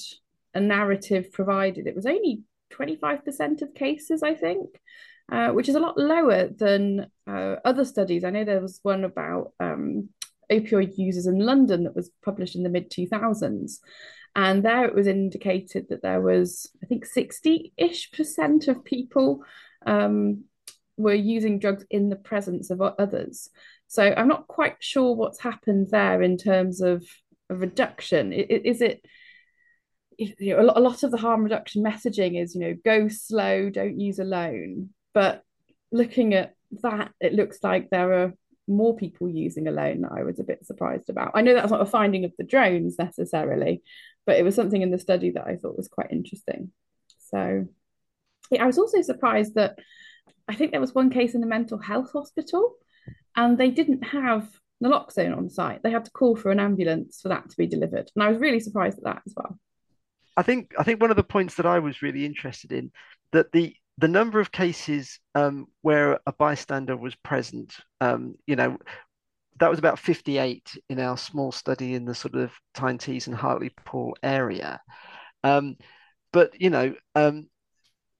a 0.54 0.60
narrative 0.60 1.32
provided. 1.32 1.86
It 1.86 1.96
was 1.96 2.06
only 2.06 2.42
25% 2.72 3.62
of 3.62 3.74
cases, 3.74 4.22
I 4.22 4.34
think, 4.34 4.68
uh, 5.30 5.48
which 5.50 5.68
is 5.68 5.74
a 5.74 5.80
lot 5.80 5.98
lower 5.98 6.48
than 6.48 7.06
uh, 7.26 7.56
other 7.64 7.84
studies. 7.84 8.24
I 8.24 8.30
know 8.30 8.44
there 8.44 8.60
was 8.60 8.80
one 8.82 9.04
about 9.04 9.52
um, 9.60 10.08
opioid 10.50 10.96
users 10.96 11.26
in 11.26 11.38
London 11.38 11.84
that 11.84 11.96
was 11.96 12.10
published 12.24 12.56
in 12.56 12.62
the 12.62 12.68
mid 12.68 12.90
2000s. 12.90 13.78
And 14.34 14.62
there 14.62 14.86
it 14.86 14.94
was 14.94 15.06
indicated 15.06 15.86
that 15.90 16.02
there 16.02 16.20
was, 16.20 16.70
I 16.82 16.86
think, 16.86 17.04
60 17.04 17.72
ish 17.76 18.10
percent 18.12 18.68
of 18.68 18.84
people 18.84 19.42
um, 19.86 20.44
were 20.96 21.14
using 21.14 21.58
drugs 21.58 21.84
in 21.90 22.08
the 22.08 22.16
presence 22.16 22.70
of 22.70 22.80
others. 22.80 23.48
So 23.88 24.14
I'm 24.16 24.28
not 24.28 24.46
quite 24.46 24.76
sure 24.80 25.14
what's 25.14 25.40
happened 25.40 25.88
there 25.90 26.22
in 26.22 26.38
terms 26.38 26.80
of 26.80 27.04
a 27.50 27.54
reduction. 27.54 28.32
Is 28.32 28.80
it, 28.80 29.04
you 30.18 30.56
know, 30.56 30.60
a 30.60 30.80
lot 30.80 31.02
of 31.02 31.10
the 31.10 31.18
harm 31.18 31.42
reduction 31.42 31.82
messaging 31.82 32.40
is, 32.40 32.54
you 32.54 32.60
know, 32.60 32.76
go 32.84 33.08
slow, 33.08 33.70
don't 33.70 34.00
use 34.00 34.18
alone. 34.18 34.90
But 35.12 35.42
looking 35.90 36.34
at 36.34 36.54
that, 36.82 37.12
it 37.20 37.34
looks 37.34 37.58
like 37.62 37.90
there 37.90 38.12
are 38.14 38.34
more 38.68 38.96
people 38.96 39.28
using 39.28 39.68
alone 39.68 40.02
that 40.02 40.12
I 40.16 40.22
was 40.22 40.38
a 40.38 40.44
bit 40.44 40.64
surprised 40.64 41.10
about. 41.10 41.32
I 41.34 41.42
know 41.42 41.52
that's 41.52 41.70
not 41.70 41.82
a 41.82 41.86
finding 41.86 42.24
of 42.24 42.32
the 42.38 42.44
drones 42.44 42.96
necessarily, 42.98 43.82
but 44.24 44.36
it 44.38 44.44
was 44.44 44.54
something 44.54 44.80
in 44.80 44.90
the 44.90 44.98
study 44.98 45.32
that 45.32 45.46
I 45.46 45.56
thought 45.56 45.76
was 45.76 45.88
quite 45.88 46.12
interesting. 46.12 46.70
So 47.30 47.66
yeah, 48.52 48.62
I 48.62 48.66
was 48.66 48.78
also 48.78 49.02
surprised 49.02 49.54
that 49.54 49.78
I 50.48 50.54
think 50.54 50.70
there 50.70 50.80
was 50.80 50.94
one 50.94 51.10
case 51.10 51.34
in 51.34 51.42
a 51.42 51.46
mental 51.46 51.78
health 51.78 52.12
hospital 52.12 52.74
and 53.36 53.56
they 53.58 53.70
didn't 53.70 54.04
have 54.04 54.48
naloxone 54.82 55.36
on 55.36 55.48
site. 55.48 55.82
They 55.82 55.90
had 55.90 56.04
to 56.04 56.10
call 56.10 56.36
for 56.36 56.50
an 56.50 56.60
ambulance 56.60 57.20
for 57.20 57.28
that 57.28 57.48
to 57.48 57.56
be 57.56 57.66
delivered. 57.66 58.10
And 58.14 58.22
I 58.22 58.28
was 58.28 58.38
really 58.38 58.60
surprised 58.60 58.98
at 58.98 59.04
that 59.04 59.22
as 59.26 59.34
well. 59.36 59.58
I 60.36 60.42
think 60.42 60.72
I 60.78 60.82
think 60.82 61.00
one 61.00 61.10
of 61.10 61.16
the 61.16 61.22
points 61.22 61.56
that 61.56 61.66
I 61.66 61.78
was 61.78 62.02
really 62.02 62.24
interested 62.24 62.72
in 62.72 62.90
that 63.32 63.52
the 63.52 63.74
the 63.98 64.08
number 64.08 64.40
of 64.40 64.50
cases 64.50 65.20
um, 65.34 65.66
where 65.82 66.18
a 66.26 66.32
bystander 66.32 66.96
was 66.96 67.14
present, 67.16 67.76
um, 68.00 68.34
you 68.46 68.56
know, 68.56 68.78
that 69.60 69.70
was 69.70 69.78
about 69.78 69.98
58 69.98 70.76
in 70.88 70.98
our 70.98 71.16
small 71.16 71.52
study 71.52 71.94
in 71.94 72.04
the 72.04 72.14
sort 72.14 72.34
of 72.34 72.52
Tyne 72.74 72.98
Tees 72.98 73.26
and 73.26 73.36
Hartlepool 73.36 74.16
area. 74.22 74.80
Um, 75.44 75.76
but, 76.32 76.60
you 76.60 76.70
know, 76.70 76.94
um, 77.14 77.48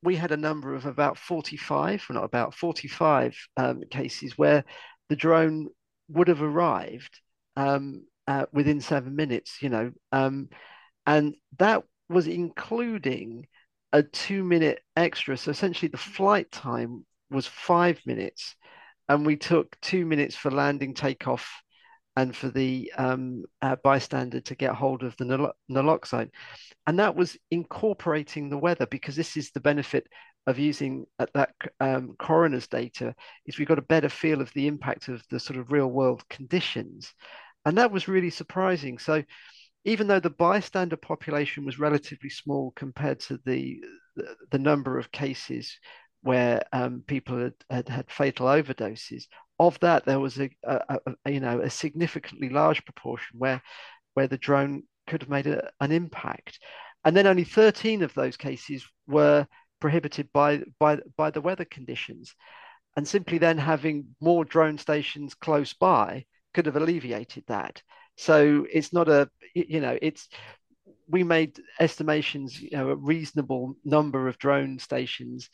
we 0.03 0.17
had 0.17 0.33
a 0.33 0.37
number 0.37 0.75
of 0.75 0.87
about 0.87 1.19
45, 1.19 2.07
or 2.09 2.15
not 2.15 2.25
about 2.25 2.55
45 2.55 3.37
um, 3.57 3.83
cases 3.91 4.37
where 4.37 4.65
the 5.09 5.17
drone 5.17 5.69
would 6.09 6.29
have 6.29 6.43
arrived 6.43 7.21
um, 7.57 8.05
uh, 8.27 8.47
within 8.53 8.81
seven 8.81 9.15
minutes, 9.15 9.63
you 9.63 9.69
know, 9.69 9.93
and 11.07 11.35
that 11.59 11.83
was 12.09 12.27
including 12.27 13.47
a 13.93 14.03
two 14.03 14.45
minute 14.45 14.81
extra. 14.97 15.37
So 15.37 15.51
essentially, 15.51 15.89
the 15.89 15.97
flight 15.97 16.51
time 16.51 17.05
was 17.31 17.47
five 17.47 18.01
minutes, 18.07 18.57
and 19.09 19.27
we 19.27 19.37
took 19.37 19.79
two 19.81 20.07
minutes 20.07 20.37
for 20.37 20.51
landing, 20.51 20.95
takeoff, 20.95 21.63
and 22.17 22.37
for 22.37 22.49
the 22.49 22.93
um, 22.99 23.45
uh, 23.63 23.77
bystander 23.83 24.41
to 24.41 24.55
get 24.55 24.75
hold 24.75 25.03
of 25.03 25.17
the 25.17 25.25
nal- 25.25 25.55
naloxone. 25.71 26.31
And 26.87 26.99
that 26.99 27.17
was 27.17 27.37
incorporating 27.51 28.51
the 28.51 28.59
weather 28.59 28.87
because 28.87 29.17
this 29.17 29.37
is 29.37 29.51
the 29.51 29.61
benefit 29.61 30.07
of 30.47 30.59
using 30.59 31.07
uh, 31.19 31.27
that 31.35 31.55
um, 31.81 32.15
coroner's 32.19 32.67
data 32.67 33.15
is 33.47 33.59
we've 33.59 33.69
got 33.69 33.79
a 33.79 33.83
better 33.83 34.09
feel 34.09 34.41
of 34.41 34.53
the 34.55 34.67
impact 34.67 35.09
of 35.09 35.23
the 35.31 35.41
sort 35.41 35.59
of 35.59 35.73
real 35.73 35.87
world 35.87 36.23
conditions. 36.29 37.15
And 37.65 37.79
that 37.79 37.93
was 37.93 38.09
really 38.09 38.31
surprising. 38.31 38.99
So 38.99 39.23
even 39.85 40.07
though 40.07 40.21
the 40.21 40.31
bystander 40.31 40.97
population 40.97 41.65
was 41.65 41.79
relatively 41.79 42.31
small 42.31 42.73
compared 42.77 43.21
to 43.21 43.39
the 43.45 43.83
the, 44.15 44.37
the 44.51 44.59
number 44.59 44.99
of 44.99 45.11
cases 45.11 45.79
where 46.23 46.63
um, 46.73 47.03
people 47.07 47.39
had, 47.39 47.55
had, 47.71 47.89
had 47.89 48.11
fatal 48.11 48.47
overdoses, 48.47 49.25
of 49.67 49.79
that 49.81 50.05
there 50.05 50.21
was 50.21 50.39
a, 50.39 50.51
a, 50.65 50.99
a, 51.25 51.31
you 51.31 51.41
know 51.41 51.61
a 51.61 51.71
significantly 51.71 52.49
large 52.49 52.85
proportion 52.85 53.39
where 53.39 53.63
where 54.15 54.29
the 54.29 54.39
drone 54.39 54.83
could 55.07 55.23
have 55.23 55.31
made 55.31 55.47
a, 55.47 55.71
an 55.81 55.93
impact, 55.93 56.59
and 57.05 57.17
then 57.17 57.27
only 57.27 57.45
13 57.45 58.03
of 58.03 58.15
those 58.15 58.37
cases 58.37 58.87
were 59.07 59.47
prohibited 59.81 60.29
by 60.33 60.63
by 60.79 60.99
by 61.17 61.31
the 61.31 61.41
weather 61.41 61.65
conditions, 61.65 62.35
and 62.97 63.07
simply 63.07 63.39
then 63.39 63.59
having 63.59 64.07
more 64.21 64.45
drone 64.45 64.79
stations 64.79 65.35
close 65.35 65.73
by 65.73 66.25
could 66.55 66.67
have 66.67 66.77
alleviated 66.77 67.45
that. 67.47 67.83
So 68.17 68.67
it's 68.71 68.93
not 68.93 69.09
a, 69.09 69.29
you 69.55 69.81
know, 69.81 69.99
it's, 70.03 70.29
we 71.09 71.25
made 71.25 71.59
estimations, 71.81 72.61
you 72.61 72.71
know, 72.73 72.91
a 72.91 72.97
reasonable 72.97 73.77
number 73.85 74.29
of 74.29 74.39
drone 74.39 74.79
stations 74.79 75.49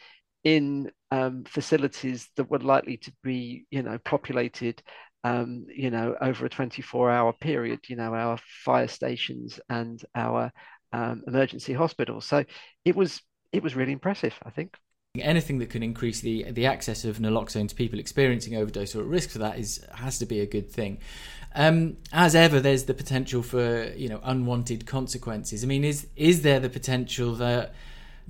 in 0.49 0.91
um, 1.11 1.45
facilities 1.45 2.31
that 2.37 2.51
were 2.51 2.59
likely 2.59 2.97
to 2.97 3.13
be, 3.23 3.67
you 3.71 3.83
know, 3.83 3.99
populated, 3.99 4.83
um, 5.23 5.67
you 5.69 5.91
know, 5.91 6.17
over 6.23 6.47
a 6.47 6.49
24 6.49 7.11
hour 7.11 7.35
period, 7.35 7.81
you 7.89 7.97
know, 7.97 8.15
our 8.15 8.39
fire 8.65 8.89
stations 8.89 9.61
and 9.69 10.03
our 10.15 10.51
um, 10.95 11.23
emergency 11.27 11.75
hospitals. 11.75 12.25
So 12.25 12.47
it 12.87 12.97
was, 12.97 13.21
it 13.53 13.63
was 13.63 13.77
really 13.77 13.93
impressive, 13.93 14.33
I 14.43 14.49
think. 14.49 14.75
Anything 15.19 15.59
that 15.59 15.69
can 15.69 15.83
increase 15.83 16.21
the 16.21 16.45
the 16.53 16.67
access 16.67 17.05
of 17.05 17.19
naloxone 17.19 17.69
to 17.69 17.75
people 17.75 17.99
experiencing 17.99 18.55
overdose 18.55 18.95
or 18.95 19.01
at 19.01 19.07
risk 19.07 19.31
for 19.31 19.39
that 19.39 19.59
is 19.59 19.85
has 19.95 20.19
to 20.19 20.27
be 20.27 20.41
a 20.41 20.47
good 20.47 20.71
thing. 20.71 20.99
Um, 21.55 21.97
as 22.13 22.35
ever, 22.37 22.61
there's 22.61 22.85
the 22.85 22.95
potential 22.95 23.43
for 23.43 23.85
you 23.97 24.09
know 24.09 24.21
unwanted 24.23 24.87
consequences. 24.87 25.65
I 25.65 25.67
mean, 25.67 25.83
is 25.83 26.07
is 26.15 26.43
there 26.43 26.61
the 26.61 26.69
potential 26.69 27.35
that 27.37 27.75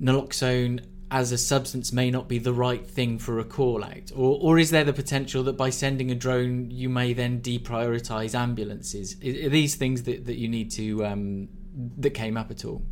naloxone 0.01 0.83
as 1.11 1.31
a 1.31 1.37
substance 1.37 1.91
may 1.91 2.11
not 2.11 2.27
be 2.27 2.37
the 2.37 2.53
right 2.53 2.85
thing 2.85 3.17
for 3.17 3.39
a 3.39 3.43
call 3.43 3.83
out, 3.83 4.11
or 4.15 4.39
or 4.41 4.59
is 4.59 4.69
there 4.69 4.83
the 4.83 4.93
potential 4.93 5.43
that 5.43 5.57
by 5.57 5.69
sending 5.69 6.11
a 6.11 6.15
drone 6.15 6.69
you 6.69 6.89
may 6.89 7.13
then 7.13 7.41
deprioritize 7.41 8.35
ambulances? 8.35 9.13
Are 9.15 9.49
these 9.49 9.75
things 9.75 10.03
that, 10.03 10.25
that 10.25 10.37
you 10.37 10.47
need 10.47 10.71
to 10.71 11.05
um, 11.05 11.49
that 11.97 12.11
came 12.11 12.37
up 12.37 12.51
at 12.51 12.65
all? 12.65 12.83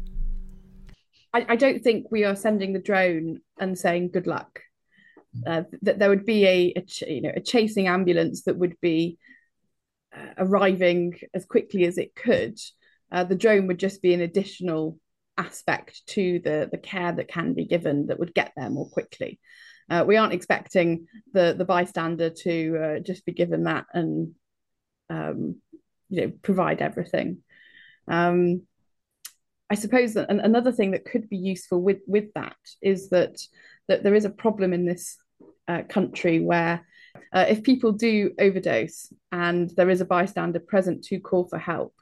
I, 1.34 1.46
I 1.50 1.56
don't 1.56 1.84
think 1.84 2.12
we 2.12 2.24
are 2.24 2.36
sending 2.36 2.74
the 2.74 2.80
drone 2.80 3.42
and 3.60 3.78
saying 3.78 4.10
good 4.12 4.28
luck. 4.28 4.62
Uh, 5.46 5.64
that 5.84 6.00
there 6.00 6.10
would 6.10 6.26
be 6.26 6.46
a, 6.48 6.74
a 6.78 6.82
ch- 6.82 7.04
you 7.04 7.22
know 7.22 7.32
a 7.36 7.42
chasing 7.42 7.88
ambulance 7.88 8.44
that 8.44 8.58
would 8.58 8.76
be 8.82 9.20
uh, 10.16 10.34
arriving 10.38 11.20
as 11.34 11.46
quickly 11.46 11.86
as 11.86 11.98
it 11.98 12.16
could, 12.16 12.58
uh, 13.12 13.24
the 13.24 13.36
drone 13.36 13.68
would 13.68 13.80
just 13.80 14.02
be 14.02 14.14
an 14.14 14.22
additional 14.22 14.98
aspect 15.38 16.06
to 16.08 16.40
the, 16.40 16.70
the 16.72 16.78
care 16.78 17.12
that 17.12 17.28
can 17.28 17.54
be 17.54 17.66
given 17.66 18.08
that 18.08 18.20
would 18.20 18.34
get 18.34 18.54
there 18.56 18.70
more 18.70 18.90
quickly. 18.90 19.40
Uh, 19.90 20.04
we 20.06 20.18
aren't 20.18 20.34
expecting 20.34 21.08
the, 21.34 21.56
the 21.58 21.66
bystander 21.66 22.30
to 22.30 22.78
uh, 22.78 23.00
just 23.00 23.26
be 23.26 23.32
given 23.32 23.64
that 23.64 23.86
and 23.94 24.34
um, 25.10 25.56
you 26.10 26.22
know 26.22 26.32
provide 26.42 26.82
everything. 26.82 27.40
Um, 28.08 28.64
I 29.70 29.76
suppose 29.76 30.14
that 30.14 30.30
another 30.30 30.72
thing 30.72 30.92
that 30.92 31.06
could 31.06 31.30
be 31.30 31.38
useful 31.38 31.82
with 31.82 32.00
with 32.08 32.34
that 32.36 32.56
is 32.82 33.10
that 33.10 33.38
that 33.88 34.04
there 34.04 34.16
is 34.16 34.26
a 34.26 34.30
problem 34.30 34.74
in 34.74 34.86
this 34.86 35.18
uh, 35.68 35.84
country 35.84 36.40
where 36.40 36.86
uh, 37.34 37.46
if 37.48 37.64
people 37.64 37.92
do 37.92 38.32
overdose 38.40 39.12
and 39.32 39.70
there 39.72 39.90
is 39.90 40.02
a 40.02 40.06
bystander 40.06 40.60
present 40.60 41.04
to 41.06 41.20
call 41.20 41.48
for 41.48 41.58
help, 41.58 41.94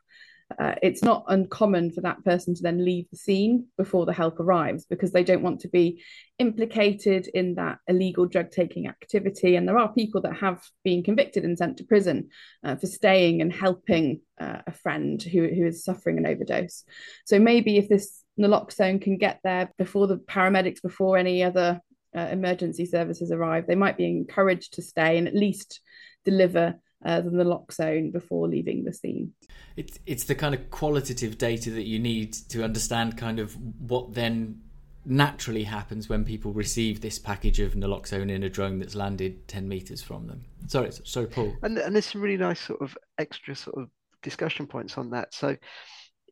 uh, 0.60 0.76
it's 0.84 1.02
not 1.02 1.26
uncommon 1.28 1.92
for 1.92 2.02
that 2.02 2.24
person 2.24 2.54
to 2.54 2.62
then 2.62 2.86
leave 2.86 3.10
the 3.10 3.18
scene 3.18 3.66
before 3.78 4.06
the 4.06 4.14
help 4.14 4.40
arrives 4.40 4.86
because 4.86 5.12
they 5.12 5.24
don't 5.24 5.42
want 5.42 5.60
to 5.60 5.68
be 5.68 6.04
implicated 6.38 7.28
in 7.34 7.56
that 7.56 7.80
illegal 7.88 8.28
drug 8.28 8.52
taking 8.52 8.88
activity. 8.88 9.56
And 9.56 9.68
there 9.68 9.78
are 9.78 9.92
people 9.92 10.22
that 10.22 10.36
have 10.38 10.62
been 10.84 11.02
convicted 11.02 11.44
and 11.46 11.58
sent 11.58 11.78
to 11.78 11.84
prison 11.84 12.30
uh, 12.64 12.76
for 12.76 12.86
staying 12.86 13.42
and 13.42 13.52
helping 13.52 14.22
uh, 14.40 14.60
a 14.68 14.72
friend 14.72 15.22
who, 15.22 15.48
who 15.48 15.66
is 15.66 15.84
suffering 15.84 16.20
an 16.20 16.28
overdose. 16.28 16.84
So 17.26 17.40
maybe 17.40 17.78
if 17.78 17.90
this 17.90 18.24
naloxone 18.40 19.02
can 19.02 19.18
get 19.18 19.40
there 19.44 19.72
before 19.80 20.06
the 20.06 20.18
paramedics, 20.18 20.82
before 20.82 21.18
any 21.18 21.44
other 21.44 21.82
uh, 22.16 22.28
emergency 22.32 22.86
services 22.86 23.32
arrive, 23.32 23.66
they 23.66 23.76
might 23.76 23.98
be 23.98 24.06
encouraged 24.06 24.74
to 24.74 24.84
stay 24.84 25.18
and 25.18 25.28
at 25.28 25.36
least 25.36 25.82
deliver 26.24 26.76
uh, 27.04 27.22
the 27.22 27.30
naloxone 27.30 28.12
before 28.12 28.48
leaving 28.48 28.84
the 28.84 28.94
scene. 28.94 29.34
It's 29.76 30.00
it's 30.06 30.24
the 30.26 30.36
kind 30.36 30.56
of 30.56 30.70
qualitative 30.70 31.38
data 31.38 31.72
that 31.72 31.86
you 31.86 32.00
need 32.00 32.34
to 32.50 32.64
understand 32.64 33.18
kind 33.18 33.40
of 33.40 33.56
what 33.80 34.14
then 34.14 34.62
naturally 35.08 35.64
happens 35.64 36.10
when 36.10 36.26
people 36.26 36.52
receive 36.52 37.02
this 37.02 37.20
package 37.20 37.60
of 37.60 37.74
naloxone 37.74 38.32
in 38.32 38.44
a 38.44 38.50
drone 38.50 38.80
that's 38.80 38.96
landed 38.96 39.48
10 39.48 39.68
meters 39.68 40.02
from 40.02 40.26
them. 40.26 40.44
Sorry, 40.66 40.90
sorry, 41.04 41.28
Paul. 41.28 41.54
And, 41.62 41.78
and 41.78 41.94
there's 41.94 42.08
some 42.08 42.22
really 42.22 42.38
nice 42.38 42.60
sort 42.60 42.82
of 42.82 42.98
extra 43.20 43.56
sort 43.56 43.78
of 43.78 43.90
discussion 44.24 44.66
points 44.66 44.98
on 44.98 45.12
that. 45.12 45.32
So, 45.32 45.56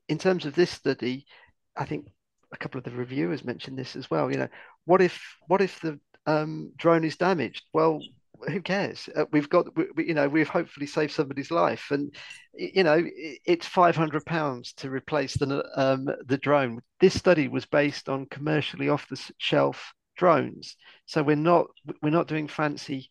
in 0.10 0.17
terms 0.17 0.45
of 0.45 0.56
this 0.56 0.71
study, 0.71 1.28
I 1.78 1.86
think 1.86 2.08
a 2.52 2.58
couple 2.58 2.80
of 2.80 2.84
the 2.84 2.91
reviewers 2.91 3.45
mentioned 3.45 3.78
this 3.78 3.95
as 3.95 4.10
well. 4.10 4.32
You 4.32 4.38
know, 4.38 4.49
what 4.86 5.02
if 5.02 5.21
what 5.47 5.62
if 5.62 5.80
the 5.82 5.99
um, 6.26 6.71
drone 6.78 7.04
is 7.04 7.17
damaged. 7.17 7.63
Well, 7.73 8.02
who 8.49 8.62
cares? 8.62 9.10
Uh, 9.15 9.25
we've 9.32 9.49
got, 9.49 9.67
we, 9.75 10.08
you 10.08 10.13
know, 10.13 10.27
we've 10.27 10.49
hopefully 10.49 10.86
saved 10.86 11.13
somebody's 11.13 11.51
life, 11.51 11.91
and 11.91 12.13
you 12.53 12.84
know, 12.84 13.03
it's 13.45 13.65
five 13.67 13.95
hundred 13.95 14.25
pounds 14.25 14.73
to 14.73 14.89
replace 14.89 15.34
the 15.36 15.63
um, 15.75 16.08
the 16.25 16.38
drone. 16.38 16.79
This 16.99 17.17
study 17.17 17.47
was 17.47 17.65
based 17.65 18.10
on 18.10 18.27
commercially 18.27 18.89
off 18.89 19.08
the 19.10 19.32
shelf 19.38 19.93
drones, 20.17 20.75
so 21.06 21.23
we're 21.23 21.36
not 21.36 21.67
we're 22.01 22.10
not 22.10 22.27
doing 22.27 22.47
fancy, 22.47 23.10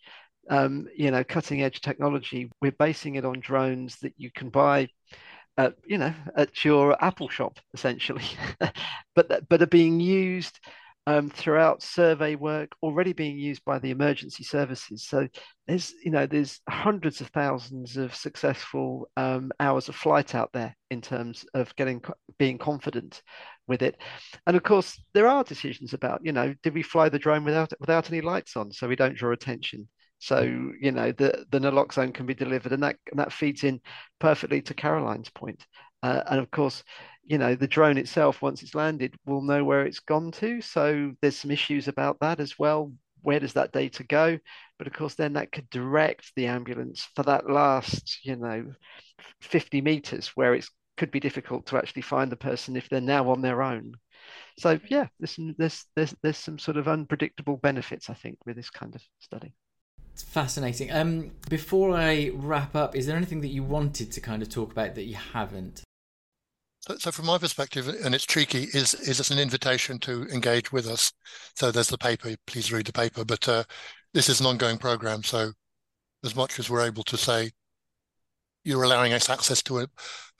um, 0.50 0.86
you 0.96 1.10
know, 1.10 1.24
cutting 1.24 1.62
edge 1.62 1.80
technology. 1.80 2.50
We're 2.60 2.72
basing 2.72 3.16
it 3.16 3.24
on 3.24 3.40
drones 3.40 3.96
that 4.02 4.14
you 4.16 4.30
can 4.30 4.50
buy. 4.50 4.88
At, 5.58 5.74
you 5.84 5.98
know, 5.98 6.14
at 6.34 6.64
your 6.64 6.96
Apple 7.04 7.28
shop, 7.28 7.58
essentially, 7.74 8.24
but 9.14 9.48
but 9.50 9.60
are 9.60 9.66
being 9.66 10.00
used 10.00 10.58
um, 11.06 11.30
throughout 11.30 11.82
survey 11.82 12.36
work 12.36 12.72
already 12.82 13.12
being 13.12 13.36
used 13.36 13.64
by 13.64 13.78
the 13.78 13.90
emergency 13.90 14.44
services. 14.44 15.04
So 15.04 15.26
there's 15.66 15.92
you 16.04 16.10
know 16.10 16.26
there's 16.26 16.60
hundreds 16.68 17.20
of 17.20 17.28
thousands 17.28 17.96
of 17.96 18.14
successful 18.14 19.08
um, 19.16 19.50
hours 19.58 19.88
of 19.88 19.96
flight 19.96 20.34
out 20.34 20.52
there 20.52 20.76
in 20.90 21.00
terms 21.00 21.44
of 21.54 21.74
getting 21.76 22.02
being 22.38 22.58
confident 22.58 23.22
with 23.66 23.82
it. 23.82 24.00
And 24.46 24.56
of 24.56 24.62
course 24.62 25.02
there 25.12 25.26
are 25.26 25.42
decisions 25.44 25.92
about 25.92 26.20
you 26.24 26.32
know 26.32 26.54
did 26.62 26.74
we 26.74 26.82
fly 26.82 27.08
the 27.08 27.18
drone 27.18 27.44
without 27.44 27.72
without 27.80 28.10
any 28.10 28.20
lights 28.20 28.56
on 28.56 28.70
so 28.70 28.86
we 28.88 28.96
don't 28.96 29.16
draw 29.16 29.32
attention. 29.32 29.88
So 30.20 30.40
you 30.80 30.92
know 30.92 31.10
the 31.10 31.46
the 31.50 31.58
naloxone 31.58 32.14
can 32.14 32.26
be 32.26 32.34
delivered, 32.34 32.72
and 32.72 32.82
that 32.84 32.96
and 33.10 33.18
that 33.18 33.32
feeds 33.32 33.64
in 33.64 33.80
perfectly 34.20 34.62
to 34.62 34.74
Caroline's 34.74 35.30
point. 35.30 35.66
Uh, 36.02 36.22
and 36.26 36.40
of 36.40 36.50
course, 36.50 36.82
you 37.24 37.38
know 37.38 37.54
the 37.54 37.68
drone 37.68 37.98
itself 37.98 38.42
once 38.42 38.62
it's 38.62 38.74
landed 38.74 39.14
will 39.26 39.42
know 39.42 39.64
where 39.64 39.86
it's 39.86 40.00
gone 40.00 40.30
to. 40.32 40.60
So 40.60 41.12
there's 41.20 41.38
some 41.38 41.50
issues 41.50 41.88
about 41.88 42.18
that 42.20 42.40
as 42.40 42.58
well. 42.58 42.92
Where 43.22 43.40
does 43.40 43.52
that 43.52 43.72
data 43.72 44.04
go? 44.04 44.38
But 44.78 44.86
of 44.86 44.92
course 44.92 45.14
then 45.14 45.34
that 45.34 45.52
could 45.52 45.70
direct 45.70 46.32
the 46.34 46.46
ambulance 46.46 47.08
for 47.14 47.22
that 47.24 47.48
last 47.48 48.18
you 48.24 48.36
know 48.36 48.72
50 49.40 49.80
meters 49.80 50.32
where 50.34 50.54
it 50.54 50.66
could 50.96 51.10
be 51.10 51.20
difficult 51.20 51.66
to 51.66 51.78
actually 51.78 52.02
find 52.02 52.30
the 52.30 52.36
person 52.36 52.76
if 52.76 52.88
they're 52.88 53.00
now 53.00 53.30
on 53.30 53.40
their 53.40 53.62
own. 53.62 53.94
So 54.58 54.80
yeah 54.88 55.06
there's 55.20 55.38
there's 55.58 55.84
there's, 55.94 56.14
there's 56.22 56.38
some 56.38 56.58
sort 56.58 56.76
of 56.76 56.88
unpredictable 56.88 57.56
benefits 57.56 58.10
i 58.10 58.14
think 58.14 58.38
with 58.46 58.56
this 58.56 58.70
kind 58.70 58.94
of 58.94 59.02
study. 59.20 59.54
It's 60.12 60.22
fascinating. 60.22 60.90
Um 60.90 61.30
before 61.48 61.96
i 61.96 62.30
wrap 62.34 62.74
up 62.74 62.96
is 62.96 63.06
there 63.06 63.16
anything 63.16 63.40
that 63.42 63.48
you 63.48 63.62
wanted 63.62 64.10
to 64.12 64.20
kind 64.20 64.42
of 64.42 64.48
talk 64.48 64.72
about 64.72 64.96
that 64.96 65.04
you 65.04 65.16
haven't 65.16 65.82
so, 66.98 67.12
from 67.12 67.26
my 67.26 67.38
perspective, 67.38 67.86
and 67.88 68.14
it's 68.14 68.24
tricky, 68.24 68.64
is 68.74 68.94
is 68.94 69.30
an 69.30 69.38
invitation 69.38 69.98
to 70.00 70.24
engage 70.24 70.72
with 70.72 70.88
us. 70.88 71.12
So 71.54 71.70
there's 71.70 71.88
the 71.88 71.98
paper. 71.98 72.34
Please 72.46 72.72
read 72.72 72.86
the 72.86 72.92
paper. 72.92 73.24
But 73.24 73.48
uh, 73.48 73.64
this 74.12 74.28
is 74.28 74.40
an 74.40 74.46
ongoing 74.46 74.78
program. 74.78 75.22
So 75.22 75.52
as 76.24 76.34
much 76.34 76.58
as 76.58 76.68
we're 76.68 76.86
able 76.86 77.04
to 77.04 77.16
say, 77.16 77.50
you're 78.64 78.82
allowing 78.82 79.12
us 79.12 79.30
access 79.30 79.62
to 79.64 79.80
a, 79.80 79.86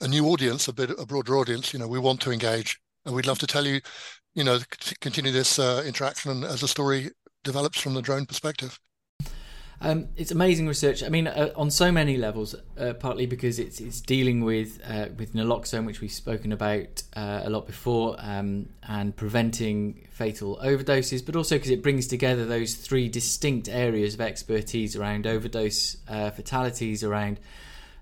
a 0.01 0.07
new 0.07 0.25
audience, 0.27 0.67
a 0.67 0.73
bit 0.73 0.91
a 0.91 1.05
broader 1.05 1.37
audience. 1.37 1.73
You 1.73 1.79
know, 1.79 1.87
we 1.87 1.99
want 1.99 2.19
to 2.21 2.31
engage, 2.31 2.77
and 3.05 3.15
we'd 3.15 3.27
love 3.27 3.39
to 3.39 3.47
tell 3.47 3.65
you, 3.65 3.79
you 4.33 4.43
know, 4.43 4.59
continue 4.99 5.31
this 5.31 5.59
uh, 5.59 5.83
interaction 5.85 6.43
as 6.43 6.61
the 6.61 6.67
story 6.67 7.09
develops 7.43 7.79
from 7.79 7.93
the 7.93 8.01
drone 8.01 8.25
perspective. 8.25 8.77
Um, 9.83 10.07
it's 10.15 10.31
amazing 10.31 10.65
research. 10.67 11.03
I 11.03 11.09
mean, 11.09 11.27
uh, 11.27 11.51
on 11.57 11.69
so 11.69 11.91
many 11.91 12.15
levels. 12.15 12.55
Uh, 12.79 12.93
partly 12.93 13.25
because 13.25 13.59
it's 13.59 13.79
it's 13.81 13.99
dealing 13.99 14.43
with 14.43 14.79
uh, 14.89 15.07
with 15.17 15.33
naloxone, 15.33 15.85
which 15.85 15.99
we've 15.99 16.11
spoken 16.11 16.53
about 16.53 17.03
uh, 17.15 17.41
a 17.43 17.49
lot 17.49 17.67
before, 17.67 18.15
um, 18.19 18.69
and 18.87 19.15
preventing 19.15 20.07
fatal 20.09 20.57
overdoses, 20.63 21.23
but 21.23 21.35
also 21.35 21.55
because 21.55 21.69
it 21.69 21.83
brings 21.83 22.07
together 22.07 22.45
those 22.45 22.75
three 22.75 23.09
distinct 23.09 23.67
areas 23.67 24.13
of 24.13 24.21
expertise 24.21 24.95
around 24.95 25.27
overdose 25.27 25.97
uh, 26.07 26.31
fatalities, 26.31 27.03
around 27.03 27.39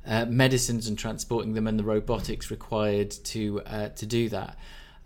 uh, 0.05 0.25
medicines 0.25 0.87
and 0.87 0.99
transporting 0.99 1.53
them, 1.53 1.65
and 1.65 1.79
the 1.79 1.83
robotics 1.83 2.51
required 2.51 3.09
to 3.11 3.59
to 3.95 4.05
do 4.05 4.29
that. 4.29 4.57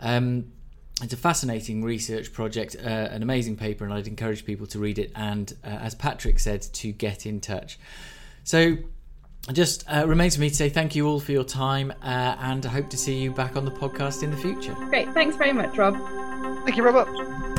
Um, 0.01 0.51
it's 1.01 1.13
a 1.13 1.17
fascinating 1.17 1.83
research 1.83 2.31
project, 2.31 2.75
uh, 2.79 2.87
an 2.87 3.21
amazing 3.21 3.57
paper, 3.57 3.83
and 3.83 3.93
I'd 3.93 4.07
encourage 4.07 4.45
people 4.45 4.65
to 4.67 4.79
read 4.79 4.97
it 4.97 5.11
and, 5.15 5.53
uh, 5.63 5.67
as 5.67 5.93
Patrick 5.95 6.39
said, 6.39 6.61
to 6.61 6.91
get 6.91 7.25
in 7.25 7.41
touch. 7.41 7.77
So, 8.43 8.77
it 9.47 9.53
just 9.53 9.83
uh, 9.91 10.07
remains 10.07 10.35
for 10.35 10.41
me 10.41 10.49
to 10.49 10.55
say 10.55 10.69
thank 10.69 10.95
you 10.95 11.07
all 11.07 11.19
for 11.19 11.31
your 11.31 11.43
time, 11.43 11.91
uh, 12.01 12.35
and 12.39 12.65
I 12.65 12.69
hope 12.69 12.89
to 12.89 12.97
see 12.97 13.21
you 13.21 13.31
back 13.31 13.55
on 13.55 13.65
the 13.65 13.71
podcast 13.71 14.23
in 14.23 14.31
the 14.31 14.37
future. 14.37 14.73
Great, 14.89 15.13
thanks 15.13 15.35
very 15.35 15.53
much, 15.53 15.77
Rob. 15.77 15.95
Thank 16.63 16.77
you, 16.77 16.83
Robert. 16.83 17.54